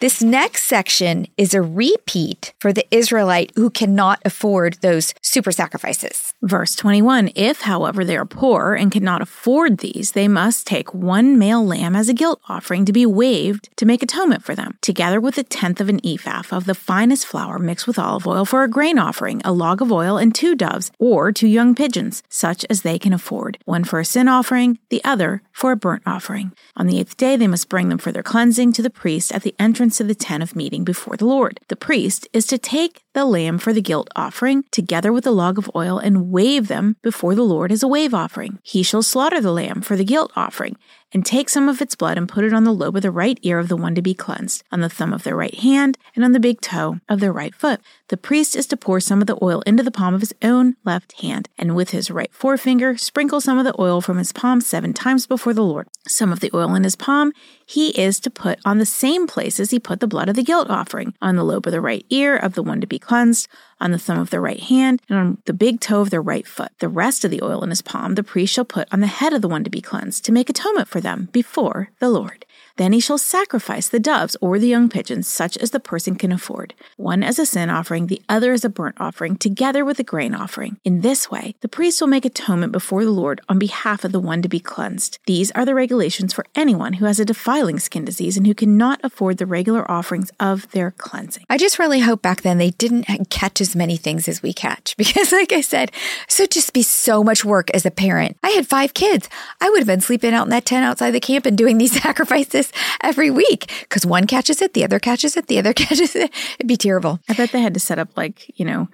This 0.00 0.22
next 0.22 0.64
section 0.64 1.26
is 1.36 1.54
a 1.54 1.62
repeat 1.62 2.52
for 2.58 2.72
the 2.72 2.86
Israelite 2.94 3.52
who 3.56 3.70
cannot 3.70 4.20
afford 4.24 4.74
those 4.80 5.14
super 5.22 5.52
sacrifices. 5.52 6.34
Verse 6.42 6.74
21 6.74 7.32
If, 7.34 7.62
however, 7.62 8.04
they 8.04 8.16
are 8.16 8.24
poor 8.24 8.74
and 8.74 8.90
cannot 8.90 9.22
afford 9.22 9.78
these, 9.78 10.12
they 10.12 10.28
must 10.28 10.66
take 10.66 10.94
one 10.94 11.38
male 11.38 11.64
lamb 11.64 11.94
as 11.94 12.08
a 12.08 12.14
guilt 12.14 12.40
offering 12.48 12.84
to 12.84 12.92
be 12.92 13.04
waved 13.04 13.68
to 13.76 13.86
make 13.86 14.02
atonement 14.02 14.42
for 14.42 14.54
them, 14.54 14.78
together 14.80 15.20
with 15.20 15.36
a 15.38 15.42
tenth 15.42 15.80
of 15.80 15.88
an 15.88 16.00
ephah 16.04 16.42
of 16.50 16.64
the 16.64 16.74
finest 16.74 17.26
flour 17.26 17.58
mixed 17.58 17.86
with 17.86 17.98
olive 17.98 18.26
oil 18.26 18.44
for 18.44 18.62
a 18.62 18.68
grain 18.68 18.98
offering, 18.98 19.40
a 19.44 19.52
log 19.52 19.82
of 19.82 19.92
oil, 19.92 20.16
and 20.16 20.34
two 20.34 20.54
doves 20.54 20.90
or 20.98 21.32
two 21.32 21.48
young 21.48 21.74
pigeons, 21.74 22.22
such 22.28 22.64
as 22.70 22.82
they 22.82 22.98
can 22.98 23.12
afford, 23.12 23.58
one 23.64 23.84
for 23.84 24.00
a 24.00 24.04
sin 24.04 24.28
offering, 24.28 24.78
the 24.88 25.02
other 25.04 25.42
for 25.52 25.72
a 25.72 25.76
burnt 25.76 26.02
offering. 26.06 26.52
On 26.76 26.86
the 26.86 26.98
eighth 26.98 27.16
day, 27.16 27.36
they 27.36 27.46
must 27.46 27.68
bring 27.68 27.88
them 27.88 27.98
for 27.98 28.12
their 28.12 28.22
cleansing 28.22 28.72
to 28.72 28.82
the 28.82 28.90
priest 28.90 29.29
priest 29.30 29.36
at 29.36 29.42
the 29.42 29.54
entrance 29.62 30.00
of 30.00 30.08
the 30.08 30.14
tent 30.14 30.42
of 30.42 30.56
meeting 30.56 30.84
before 30.84 31.16
the 31.16 31.26
Lord. 31.26 31.60
The 31.68 31.76
priest 31.76 32.28
is 32.32 32.46
to 32.46 32.58
take 32.58 33.02
the 33.12 33.24
lamb 33.24 33.58
for 33.58 33.72
the 33.72 33.82
guilt 33.82 34.08
offering, 34.16 34.64
together 34.70 35.12
with 35.12 35.24
the 35.24 35.32
log 35.32 35.58
of 35.58 35.70
oil, 35.74 35.98
and 35.98 36.30
wave 36.30 36.68
them 36.68 36.96
before 37.02 37.34
the 37.34 37.42
Lord 37.44 37.72
as 37.72 37.82
a 37.82 37.88
wave 37.88 38.14
offering. 38.14 38.58
He 38.62 38.82
shall 38.82 39.02
slaughter 39.02 39.40
the 39.40 39.52
lamb 39.52 39.82
for 39.82 39.96
the 39.96 40.04
guilt 40.04 40.32
offering, 40.36 40.76
and 41.12 41.24
take 41.26 41.48
some 41.48 41.68
of 41.68 41.80
its 41.80 41.96
blood 41.96 42.16
and 42.16 42.28
put 42.28 42.44
it 42.44 42.52
on 42.52 42.64
the 42.64 42.72
lobe 42.72 42.96
of 42.96 43.02
the 43.02 43.10
right 43.10 43.38
ear 43.42 43.58
of 43.58 43.68
the 43.68 43.76
one 43.76 43.94
to 43.94 44.02
be 44.02 44.14
cleansed, 44.14 44.62
on 44.70 44.80
the 44.80 44.88
thumb 44.88 45.12
of 45.12 45.22
their 45.22 45.36
right 45.36 45.58
hand, 45.58 45.98
and 46.14 46.24
on 46.24 46.32
the 46.32 46.40
big 46.40 46.60
toe 46.60 47.00
of 47.08 47.20
their 47.20 47.32
right 47.32 47.54
foot. 47.54 47.80
The 48.10 48.16
priest 48.16 48.56
is 48.56 48.66
to 48.66 48.76
pour 48.76 48.98
some 48.98 49.20
of 49.20 49.28
the 49.28 49.38
oil 49.40 49.62
into 49.66 49.84
the 49.84 49.92
palm 49.92 50.14
of 50.14 50.20
his 50.20 50.34
own 50.42 50.74
left 50.84 51.20
hand, 51.20 51.48
and 51.56 51.76
with 51.76 51.90
his 51.90 52.10
right 52.10 52.34
forefinger 52.34 52.96
sprinkle 52.96 53.40
some 53.40 53.56
of 53.56 53.64
the 53.64 53.80
oil 53.80 54.00
from 54.00 54.18
his 54.18 54.32
palm 54.32 54.60
seven 54.60 54.92
times 54.92 55.28
before 55.28 55.54
the 55.54 55.62
Lord. 55.62 55.86
Some 56.08 56.32
of 56.32 56.40
the 56.40 56.50
oil 56.52 56.74
in 56.74 56.82
his 56.82 56.96
palm 56.96 57.32
he 57.64 57.90
is 57.90 58.18
to 58.20 58.28
put 58.30 58.58
on 58.64 58.78
the 58.78 58.84
same 58.84 59.28
places 59.28 59.70
he 59.70 59.78
put 59.78 60.00
the 60.00 60.08
blood 60.08 60.28
of 60.28 60.34
the 60.34 60.42
guilt 60.42 60.68
offering, 60.68 61.14
on 61.22 61.36
the 61.36 61.44
lobe 61.44 61.68
of 61.68 61.72
the 61.72 61.80
right 61.80 62.04
ear 62.10 62.34
of 62.36 62.54
the 62.54 62.64
one 62.64 62.80
to 62.80 62.86
be 62.88 62.98
cleansed, 62.98 63.46
on 63.80 63.92
the 63.92 63.98
thumb 63.98 64.18
of 64.18 64.30
the 64.30 64.40
right 64.40 64.58
hand, 64.58 65.00
and 65.08 65.16
on 65.16 65.38
the 65.44 65.52
big 65.52 65.78
toe 65.78 66.00
of 66.00 66.10
their 66.10 66.20
right 66.20 66.48
foot. 66.48 66.72
The 66.80 66.88
rest 66.88 67.24
of 67.24 67.30
the 67.30 67.44
oil 67.44 67.62
in 67.62 67.70
his 67.70 67.80
palm 67.80 68.16
the 68.16 68.24
priest 68.24 68.52
shall 68.52 68.64
put 68.64 68.92
on 68.92 68.98
the 68.98 69.06
head 69.06 69.32
of 69.32 69.40
the 69.40 69.48
one 69.48 69.62
to 69.62 69.70
be 69.70 69.80
cleansed, 69.80 70.24
to 70.24 70.32
make 70.32 70.50
atonement 70.50 70.88
for 70.88 71.00
them 71.00 71.28
before 71.30 71.90
the 72.00 72.10
Lord. 72.10 72.44
Then 72.80 72.94
he 72.94 73.00
shall 73.00 73.18
sacrifice 73.18 73.90
the 73.90 74.00
doves 74.00 74.38
or 74.40 74.58
the 74.58 74.66
young 74.66 74.88
pigeons, 74.88 75.28
such 75.28 75.58
as 75.58 75.70
the 75.70 75.80
person 75.80 76.14
can 76.14 76.32
afford, 76.32 76.72
one 76.96 77.22
as 77.22 77.38
a 77.38 77.44
sin 77.44 77.68
offering, 77.68 78.06
the 78.06 78.22
other 78.26 78.54
as 78.54 78.64
a 78.64 78.70
burnt 78.70 78.96
offering, 78.98 79.36
together 79.36 79.84
with 79.84 79.98
a 79.98 80.02
grain 80.02 80.34
offering. 80.34 80.78
In 80.82 81.02
this 81.02 81.30
way, 81.30 81.54
the 81.60 81.68
priest 81.68 82.00
will 82.00 82.08
make 82.08 82.24
atonement 82.24 82.72
before 82.72 83.04
the 83.04 83.10
Lord 83.10 83.42
on 83.50 83.58
behalf 83.58 84.02
of 84.02 84.12
the 84.12 84.18
one 84.18 84.40
to 84.40 84.48
be 84.48 84.60
cleansed. 84.60 85.18
These 85.26 85.50
are 85.50 85.66
the 85.66 85.74
regulations 85.74 86.32
for 86.32 86.46
anyone 86.54 86.94
who 86.94 87.04
has 87.04 87.20
a 87.20 87.24
defiling 87.26 87.78
skin 87.78 88.06
disease 88.06 88.38
and 88.38 88.46
who 88.46 88.54
cannot 88.54 88.98
afford 89.04 89.36
the 89.36 89.44
regular 89.44 89.84
offerings 89.90 90.30
of 90.40 90.66
their 90.70 90.92
cleansing. 90.92 91.44
I 91.50 91.58
just 91.58 91.78
really 91.78 92.00
hope 92.00 92.22
back 92.22 92.40
then 92.40 92.56
they 92.56 92.70
didn't 92.70 93.28
catch 93.28 93.60
as 93.60 93.76
many 93.76 93.98
things 93.98 94.26
as 94.26 94.42
we 94.42 94.54
catch 94.54 94.96
because, 94.96 95.32
like 95.32 95.52
I 95.52 95.60
said, 95.60 95.92
so 96.28 96.46
just 96.46 96.72
be 96.72 96.82
so 96.82 97.22
much 97.22 97.44
work 97.44 97.68
as 97.74 97.84
a 97.84 97.90
parent. 97.90 98.38
I 98.42 98.52
had 98.52 98.66
five 98.66 98.94
kids. 98.94 99.28
I 99.60 99.68
would 99.68 99.80
have 99.80 99.86
been 99.86 100.00
sleeping 100.00 100.32
out 100.32 100.46
in 100.46 100.50
that 100.52 100.64
tent 100.64 100.86
outside 100.86 101.10
the 101.10 101.20
camp 101.20 101.44
and 101.44 101.58
doing 101.58 101.76
these 101.76 102.00
sacrifices 102.02 102.69
every 103.02 103.30
week 103.30 103.70
because 103.80 104.06
one 104.06 104.26
catches 104.26 104.60
it, 104.62 104.74
the 104.74 104.84
other 104.84 104.98
catches 104.98 105.36
it, 105.36 105.46
the 105.46 105.58
other 105.58 105.72
catches 105.74 106.14
it. 106.14 106.30
It'd 106.54 106.66
be 106.66 106.76
terrible. 106.76 107.20
I 107.28 107.34
bet 107.34 107.52
they 107.52 107.60
had 107.60 107.74
to 107.74 107.80
set 107.80 107.98
up 107.98 108.16
like, 108.16 108.58
you 108.58 108.64
know, 108.64 108.88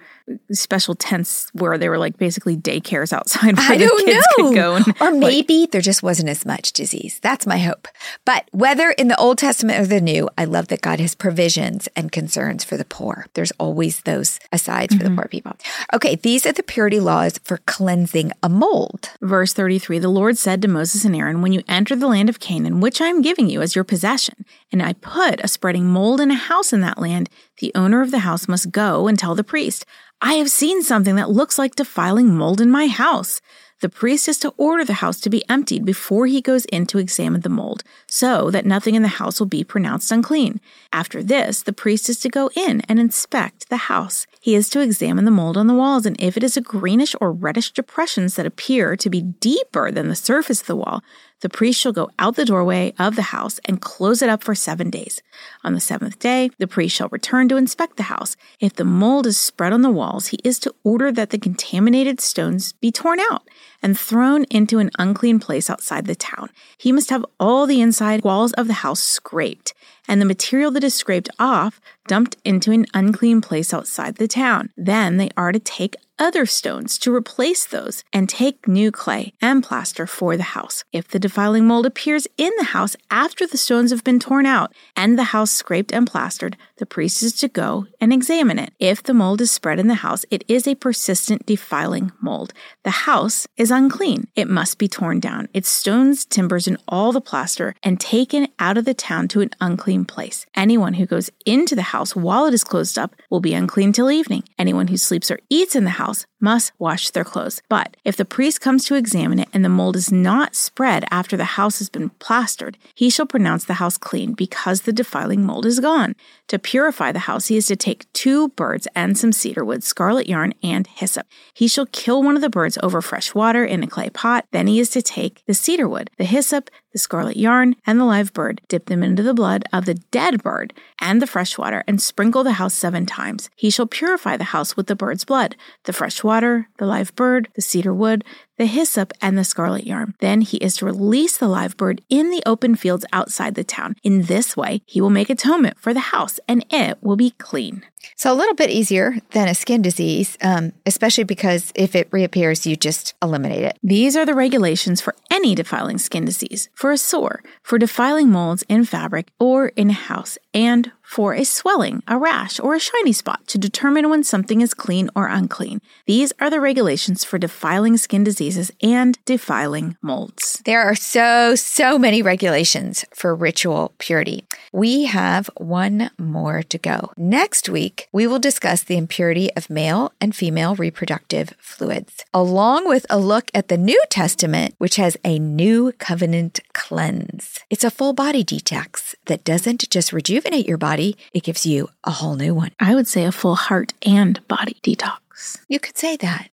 special 0.51 0.95
tents 0.95 1.49
where 1.53 1.77
they 1.77 1.89
were 1.89 1.97
like 1.97 2.17
basically 2.17 2.57
daycares 2.57 3.13
outside 3.13 3.57
where 3.57 3.71
I 3.71 3.77
the 3.77 4.03
kids 4.05 4.27
know. 4.37 4.47
could 4.47 4.55
go. 4.55 4.75
And, 4.75 5.01
or 5.01 5.11
maybe 5.11 5.61
like, 5.61 5.71
there 5.71 5.81
just 5.81 6.03
wasn't 6.03 6.29
as 6.29 6.45
much 6.45 6.73
disease. 6.73 7.19
That's 7.21 7.45
my 7.45 7.57
hope. 7.57 7.87
But 8.25 8.49
whether 8.51 8.91
in 8.91 9.07
the 9.07 9.17
Old 9.17 9.37
Testament 9.37 9.79
or 9.79 9.85
the 9.85 10.01
New, 10.01 10.29
I 10.37 10.45
love 10.45 10.67
that 10.67 10.81
God 10.81 10.99
has 10.99 11.15
provisions 11.15 11.87
and 11.95 12.11
concerns 12.11 12.63
for 12.63 12.77
the 12.77 12.85
poor. 12.85 13.25
There's 13.33 13.51
always 13.53 14.01
those 14.01 14.39
asides 14.51 14.93
mm-hmm. 14.93 14.97
for 14.97 15.03
the 15.03 15.09
mm-hmm. 15.09 15.19
poor 15.19 15.27
people. 15.29 15.57
Okay, 15.93 16.15
these 16.15 16.45
are 16.45 16.53
the 16.53 16.63
purity 16.63 16.99
laws 16.99 17.39
for 17.43 17.57
cleansing 17.65 18.31
a 18.43 18.49
mold. 18.49 19.11
Verse 19.21 19.53
33 19.53 19.99
The 19.99 20.09
Lord 20.09 20.37
said 20.37 20.61
to 20.61 20.67
Moses 20.67 21.05
and 21.05 21.15
Aaron, 21.15 21.41
When 21.41 21.53
you 21.53 21.63
enter 21.67 21.95
the 21.95 22.07
land 22.07 22.29
of 22.29 22.39
Canaan, 22.39 22.79
which 22.79 23.01
I 23.01 23.07
am 23.07 23.21
giving 23.21 23.49
you 23.49 23.61
as 23.61 23.75
your 23.75 23.83
possession, 23.83 24.45
and 24.71 24.83
I 24.83 24.93
put 24.93 25.43
a 25.43 25.47
spreading 25.47 25.85
mold 25.85 26.19
in 26.19 26.31
a 26.31 26.35
house 26.35 26.73
in 26.73 26.81
that 26.81 26.99
land, 26.99 27.29
the 27.59 27.71
owner 27.75 28.01
of 28.01 28.11
the 28.11 28.19
house 28.19 28.47
must 28.47 28.71
go 28.71 29.07
and 29.07 29.17
tell 29.17 29.35
the 29.35 29.43
priest, 29.43 29.85
I 30.21 30.33
have 30.35 30.49
seen 30.49 30.81
something 30.81 31.15
that 31.15 31.29
looks 31.29 31.57
like 31.57 31.75
defiling 31.75 32.35
mold 32.35 32.59
in 32.61 32.71
my 32.71 32.87
house. 32.87 33.39
The 33.79 33.89
priest 33.89 34.27
is 34.27 34.39
to 34.39 34.53
order 34.57 34.83
the 34.83 34.93
house 34.93 35.19
to 35.21 35.29
be 35.29 35.47
emptied 35.47 35.85
before 35.85 36.25
he 36.25 36.41
goes 36.41 36.65
in 36.65 36.87
to 36.87 36.97
examine 36.97 37.41
the 37.41 37.49
mold, 37.49 37.83
so 38.07 38.49
that 38.49 38.65
nothing 38.65 38.95
in 38.95 39.03
the 39.03 39.07
house 39.07 39.39
will 39.39 39.45
be 39.45 39.63
pronounced 39.63 40.11
unclean. 40.11 40.59
After 40.91 41.21
this, 41.21 41.61
the 41.61 41.73
priest 41.73 42.09
is 42.09 42.19
to 42.21 42.29
go 42.29 42.49
in 42.55 42.81
and 42.89 42.99
inspect 42.99 43.69
the 43.69 43.77
house. 43.77 44.25
He 44.39 44.55
is 44.55 44.67
to 44.69 44.81
examine 44.81 45.25
the 45.25 45.31
mold 45.31 45.57
on 45.57 45.67
the 45.67 45.75
walls, 45.75 46.07
and 46.07 46.19
if 46.19 46.35
it 46.35 46.43
is 46.43 46.57
a 46.57 46.61
greenish 46.61 47.15
or 47.21 47.31
reddish 47.31 47.71
depressions 47.71 48.35
that 48.35 48.47
appear 48.47 48.95
to 48.95 49.09
be 49.11 49.21
deeper 49.21 49.91
than 49.91 50.07
the 50.07 50.15
surface 50.15 50.61
of 50.61 50.67
the 50.67 50.75
wall, 50.75 51.03
the 51.41 51.49
priest 51.49 51.79
shall 51.79 51.91
go 51.91 52.09
out 52.17 52.35
the 52.35 52.45
doorway 52.45 52.93
of 52.97 53.15
the 53.15 53.21
house 53.33 53.59
and 53.65 53.81
close 53.81 54.21
it 54.21 54.29
up 54.29 54.43
for 54.43 54.55
seven 54.55 54.89
days. 54.89 55.21
On 55.63 55.73
the 55.73 55.79
seventh 55.79 56.19
day, 56.19 56.49
the 56.57 56.67
priest 56.67 56.95
shall 56.95 57.09
return 57.09 57.47
to 57.49 57.57
inspect 57.57 57.97
the 57.97 58.03
house. 58.03 58.35
If 58.59 58.73
the 58.73 58.85
mold 58.85 59.27
is 59.27 59.37
spread 59.37 59.73
on 59.73 59.81
the 59.81 59.91
walls, 59.91 60.27
he 60.27 60.39
is 60.43 60.59
to 60.59 60.73
order 60.83 61.11
that 61.11 61.29
the 61.29 61.37
contaminated 61.37 62.19
stones 62.19 62.73
be 62.73 62.91
torn 62.91 63.19
out 63.31 63.47
and 63.81 63.97
thrown 63.97 64.45
into 64.45 64.79
an 64.79 64.89
unclean 64.97 65.39
place 65.39 65.69
outside 65.69 66.05
the 66.05 66.15
town. 66.15 66.49
He 66.77 66.91
must 66.91 67.09
have 67.09 67.25
all 67.39 67.67
the 67.67 67.81
inside 67.81 68.23
walls 68.23 68.53
of 68.53 68.67
the 68.67 68.73
house 68.73 69.01
scraped, 69.01 69.73
and 70.07 70.19
the 70.19 70.25
material 70.25 70.71
that 70.71 70.83
is 70.83 70.95
scraped 70.95 71.29
off 71.37 71.79
dumped 72.07 72.37
into 72.43 72.71
an 72.71 72.85
unclean 72.93 73.41
place 73.41 73.73
outside 73.73 74.15
the 74.15 74.27
town. 74.27 74.71
Then 74.75 75.17
they 75.17 75.29
are 75.37 75.51
to 75.51 75.59
take 75.59 75.95
other 76.19 76.45
stones 76.45 76.97
to 76.97 77.13
replace 77.13 77.65
those 77.65 78.03
and 78.11 78.27
take 78.27 78.67
new 78.67 78.91
clay 78.91 79.33
and 79.41 79.63
plaster 79.63 80.07
for 80.07 80.35
the 80.35 80.43
house. 80.43 80.83
If 80.91 81.07
the 81.07 81.19
defiling 81.19 81.67
mold 81.67 81.85
appears 81.85 82.27
in 82.37 82.51
the 82.57 82.65
house 82.65 82.95
after 83.11 83.45
the 83.45 83.57
stones 83.57 83.91
have 83.91 84.03
been 84.03 84.19
torn 84.19 84.45
out 84.45 84.73
and 84.95 85.17
the 85.17 85.25
house 85.35 85.51
scraped 85.51 85.93
and 85.93 86.07
plastered, 86.07 86.57
the 86.77 86.85
priest 86.85 87.23
is 87.23 87.33
to 87.33 87.47
go 87.47 87.87
and 87.99 88.13
examine 88.13 88.59
it. 88.59 88.73
If 88.79 89.03
the 89.03 89.13
mold 89.13 89.41
is 89.41 89.51
spread 89.51 89.79
in 89.79 89.87
the 89.87 89.95
house, 89.95 90.25
it 90.31 90.43
is 90.47 90.67
a 90.67 90.75
persistent 90.75 91.45
defiling 91.45 92.11
mold. 92.21 92.53
The 92.83 92.91
house 92.91 93.47
is 93.57 93.71
unclean. 93.71 94.27
It 94.35 94.47
must 94.47 94.77
be 94.77 94.87
torn 94.87 95.19
down, 95.19 95.49
its 95.53 95.69
stones, 95.69 96.25
timbers, 96.25 96.67
and 96.67 96.77
all 96.87 97.11
the 97.11 97.21
plaster, 97.21 97.75
and 97.83 97.99
taken 97.99 98.47
out 98.59 98.77
of 98.77 98.85
the 98.85 98.93
town 98.93 99.27
to 99.29 99.41
an 99.41 99.51
unclean 99.59 100.05
place. 100.05 100.45
Anyone 100.55 100.95
who 100.95 101.05
goes 101.05 101.29
into 101.45 101.75
the 101.75 101.81
house 101.81 102.15
while 102.15 102.45
it 102.45 102.53
is 102.53 102.63
closed 102.63 102.97
up 102.97 103.15
will 103.29 103.39
be 103.39 103.53
unclean 103.53 103.91
till 103.91 104.11
evening. 104.11 104.43
Anyone 104.57 104.87
who 104.87 104.97
sleeps 104.97 105.31
or 105.31 105.39
eats 105.49 105.75
in 105.75 105.83
the 105.83 105.91
house 105.91 106.06
house 106.07 106.25
must 106.39 106.71
wash 106.79 107.09
their 107.09 107.25
clothes. 107.25 107.61
But 107.67 107.97
if 108.05 108.15
the 108.15 108.25
priest 108.25 108.61
comes 108.61 108.85
to 108.85 108.95
examine 108.95 109.39
it 109.39 109.49
and 109.53 109.63
the 109.63 109.69
mold 109.69 109.95
is 109.95 110.11
not 110.11 110.55
spread 110.55 111.03
after 111.11 111.35
the 111.35 111.57
house 111.59 111.79
has 111.79 111.89
been 111.89 112.09
plastered, 112.11 112.77
he 112.95 113.09
shall 113.09 113.25
pronounce 113.25 113.65
the 113.65 113.75
house 113.75 113.97
clean 113.97 114.33
because 114.33 114.81
the 114.81 114.93
defiling 114.93 115.43
mold 115.43 115.65
is 115.65 115.79
gone. 115.79 116.15
To 116.47 116.59
purify 116.59 117.11
the 117.11 117.27
house, 117.27 117.47
he 117.47 117.57
is 117.57 117.67
to 117.67 117.75
take 117.75 118.11
two 118.13 118.49
birds 118.49 118.87
and 118.95 119.17
some 119.17 119.33
cedar 119.33 119.65
wood, 119.65 119.83
scarlet 119.83 120.29
yarn, 120.29 120.53
and 120.63 120.87
hyssop. 120.87 121.27
He 121.53 121.67
shall 121.67 121.87
kill 121.87 122.23
one 122.23 122.35
of 122.35 122.41
the 122.41 122.49
birds 122.49 122.77
over 122.81 123.01
fresh 123.01 123.35
water 123.35 123.65
in 123.65 123.83
a 123.83 123.87
clay 123.87 124.09
pot. 124.09 124.45
Then 124.51 124.67
he 124.67 124.79
is 124.79 124.89
to 124.91 125.01
take 125.01 125.43
the 125.45 125.53
cedar 125.53 125.89
wood, 125.89 126.09
the 126.17 126.23
hyssop, 126.23 126.69
the 126.97 127.01
scarlet 127.01 127.37
yarn, 127.37 127.75
and 127.85 127.99
the 127.99 128.05
live 128.05 128.33
bird. 128.33 128.59
Dip 128.67 128.87
them 128.87 129.03
into 129.03 129.21
the 129.21 129.35
blood 129.35 129.63
of 129.71 129.85
the 129.85 129.93
dead 130.09 130.41
bird 130.41 130.73
and 130.99 131.21
the 131.21 131.27
fresh 131.27 131.55
water, 131.55 131.83
and 131.87 132.01
sprinkle 132.01 132.43
the 132.43 132.53
house 132.53 132.73
seven 132.73 133.05
times. 133.05 133.51
He 133.55 133.69
shall 133.69 133.85
purify 133.85 134.35
the 134.35 134.45
house 134.45 134.75
with 134.75 134.87
the 134.87 134.95
bird's 134.95 135.23
blood, 135.23 135.55
the 135.83 135.93
fresh 135.93 136.23
water, 136.23 136.69
the 136.79 136.87
live 136.87 137.15
bird, 137.15 137.49
the 137.53 137.61
cedar 137.61 137.93
wood, 137.93 138.23
the 138.57 138.65
hyssop, 138.65 139.13
and 139.21 139.37
the 139.37 139.43
scarlet 139.43 139.85
yarn. 139.85 140.13
Then 140.19 140.41
he 140.41 140.57
is 140.57 140.75
to 140.77 140.85
release 140.85 141.37
the 141.37 141.47
live 141.47 141.77
bird 141.77 142.01
in 142.09 142.31
the 142.31 142.43
open 142.45 142.75
fields 142.75 143.05
outside 143.13 143.55
the 143.55 143.63
town. 143.63 143.95
In 144.03 144.23
this 144.23 144.57
way, 144.57 144.81
he 144.85 145.01
will 145.01 145.09
make 145.09 145.29
atonement 145.29 145.79
for 145.79 145.93
the 145.93 145.99
house, 145.99 146.39
and 146.47 146.65
it 146.69 146.97
will 147.01 147.15
be 147.15 147.31
clean. 147.31 147.83
So, 148.15 148.31
a 148.31 148.35
little 148.35 148.55
bit 148.55 148.69
easier 148.69 149.17
than 149.31 149.47
a 149.47 149.55
skin 149.55 149.81
disease, 149.81 150.37
um, 150.41 150.71
especially 150.85 151.23
because 151.23 151.71
if 151.75 151.95
it 151.95 152.07
reappears, 152.11 152.65
you 152.65 152.75
just 152.75 153.15
eliminate 153.21 153.63
it. 153.63 153.77
These 153.83 154.15
are 154.15 154.25
the 154.25 154.33
regulations 154.33 155.01
for 155.01 155.15
any 155.29 155.55
defiling 155.55 155.97
skin 155.97 156.25
disease, 156.25 156.69
for 156.73 156.91
a 156.91 156.97
sore, 156.97 157.43
for 157.63 157.77
defiling 157.77 158.29
molds 158.29 158.63
in 158.69 158.85
fabric 158.85 159.29
or 159.39 159.69
in 159.69 159.89
a 159.89 159.93
house, 159.93 160.37
and 160.57 160.91
for 161.07 161.33
a 161.33 161.45
swelling, 161.45 162.03
a 162.05 162.17
rash, 162.17 162.59
or 162.59 162.75
a 162.75 162.79
shiny 162.79 163.13
spot 163.13 163.47
to 163.47 163.57
determine 163.57 164.09
when 164.09 164.23
something 164.25 164.59
is 164.59 164.73
clean 164.73 165.09
or 165.15 165.27
unclean. 165.27 165.79
These 166.05 166.33
are 166.41 166.49
the 166.49 166.59
regulations 166.59 167.23
for 167.23 167.37
defiling 167.37 167.95
skin 167.95 168.25
diseases 168.25 168.71
and 168.83 169.17
defiling 169.23 169.95
molds. 170.01 170.61
There 170.65 170.81
are 170.81 170.95
so, 170.95 171.55
so 171.55 171.97
many 171.97 172.21
regulations 172.21 173.05
for 173.13 173.33
ritual 173.33 173.93
purity. 173.99 174.45
We 174.73 175.05
have 175.05 175.49
one 175.55 176.11
more 176.17 176.61
to 176.63 176.77
go. 176.77 177.13
Next 177.15 177.69
week, 177.69 178.09
we 178.11 178.27
will 178.27 178.39
discuss 178.39 178.83
the 178.83 178.97
impurity 178.97 179.49
of 179.53 179.69
male 179.69 180.11
and 180.19 180.35
female 180.35 180.75
reproductive 180.75 181.53
fluids, 181.57 182.25
along 182.33 182.85
with 182.85 183.05
a 183.09 183.17
look 183.17 183.49
at 183.53 183.69
the 183.69 183.77
New 183.77 184.03
Testament, 184.09 184.75
which 184.77 184.97
has 184.97 185.15
a 185.23 185.39
new 185.39 185.93
covenant 185.99 186.59
cleanse. 186.73 187.59
It's 187.69 187.85
a 187.85 187.91
full 187.91 188.11
body 188.11 188.43
detox 188.43 189.15
that 189.27 189.45
doesn't 189.45 189.89
just 189.89 190.11
rejuvenate 190.47 190.67
your 190.67 190.77
body, 190.77 191.17
it 191.33 191.43
gives 191.43 191.65
you 191.65 191.89
a 192.03 192.11
whole 192.11 192.35
new 192.35 192.53
one. 192.53 192.71
I 192.79 192.95
would 192.95 193.07
say 193.07 193.25
a 193.25 193.31
full 193.31 193.55
heart 193.55 193.93
and 194.05 194.45
body 194.47 194.77
detox. 194.83 195.57
You 195.67 195.79
could 195.79 195.97
say 195.97 196.17
that. 196.17 196.49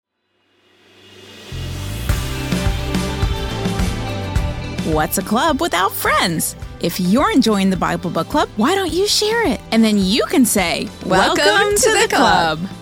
What's 4.93 5.19
a 5.19 5.23
club 5.23 5.61
without 5.61 5.93
friends? 5.93 6.57
If 6.81 6.99
you're 6.99 7.31
enjoying 7.31 7.71
the 7.71 7.77
Bible 7.77 8.11
Book 8.11 8.29
Club, 8.29 8.49
why 8.57 8.75
don't 8.75 8.93
you 8.93 9.07
share 9.07 9.47
it? 9.47 9.61
And 9.71 9.85
then 9.85 9.97
you 9.97 10.25
can 10.27 10.45
say, 10.45 10.89
Welcome, 11.07 11.45
Welcome 11.45 11.77
to, 11.77 11.83
to, 11.83 11.91
the, 11.93 12.07
the 12.09 12.17
club. 12.17 12.59
club. 12.59 12.82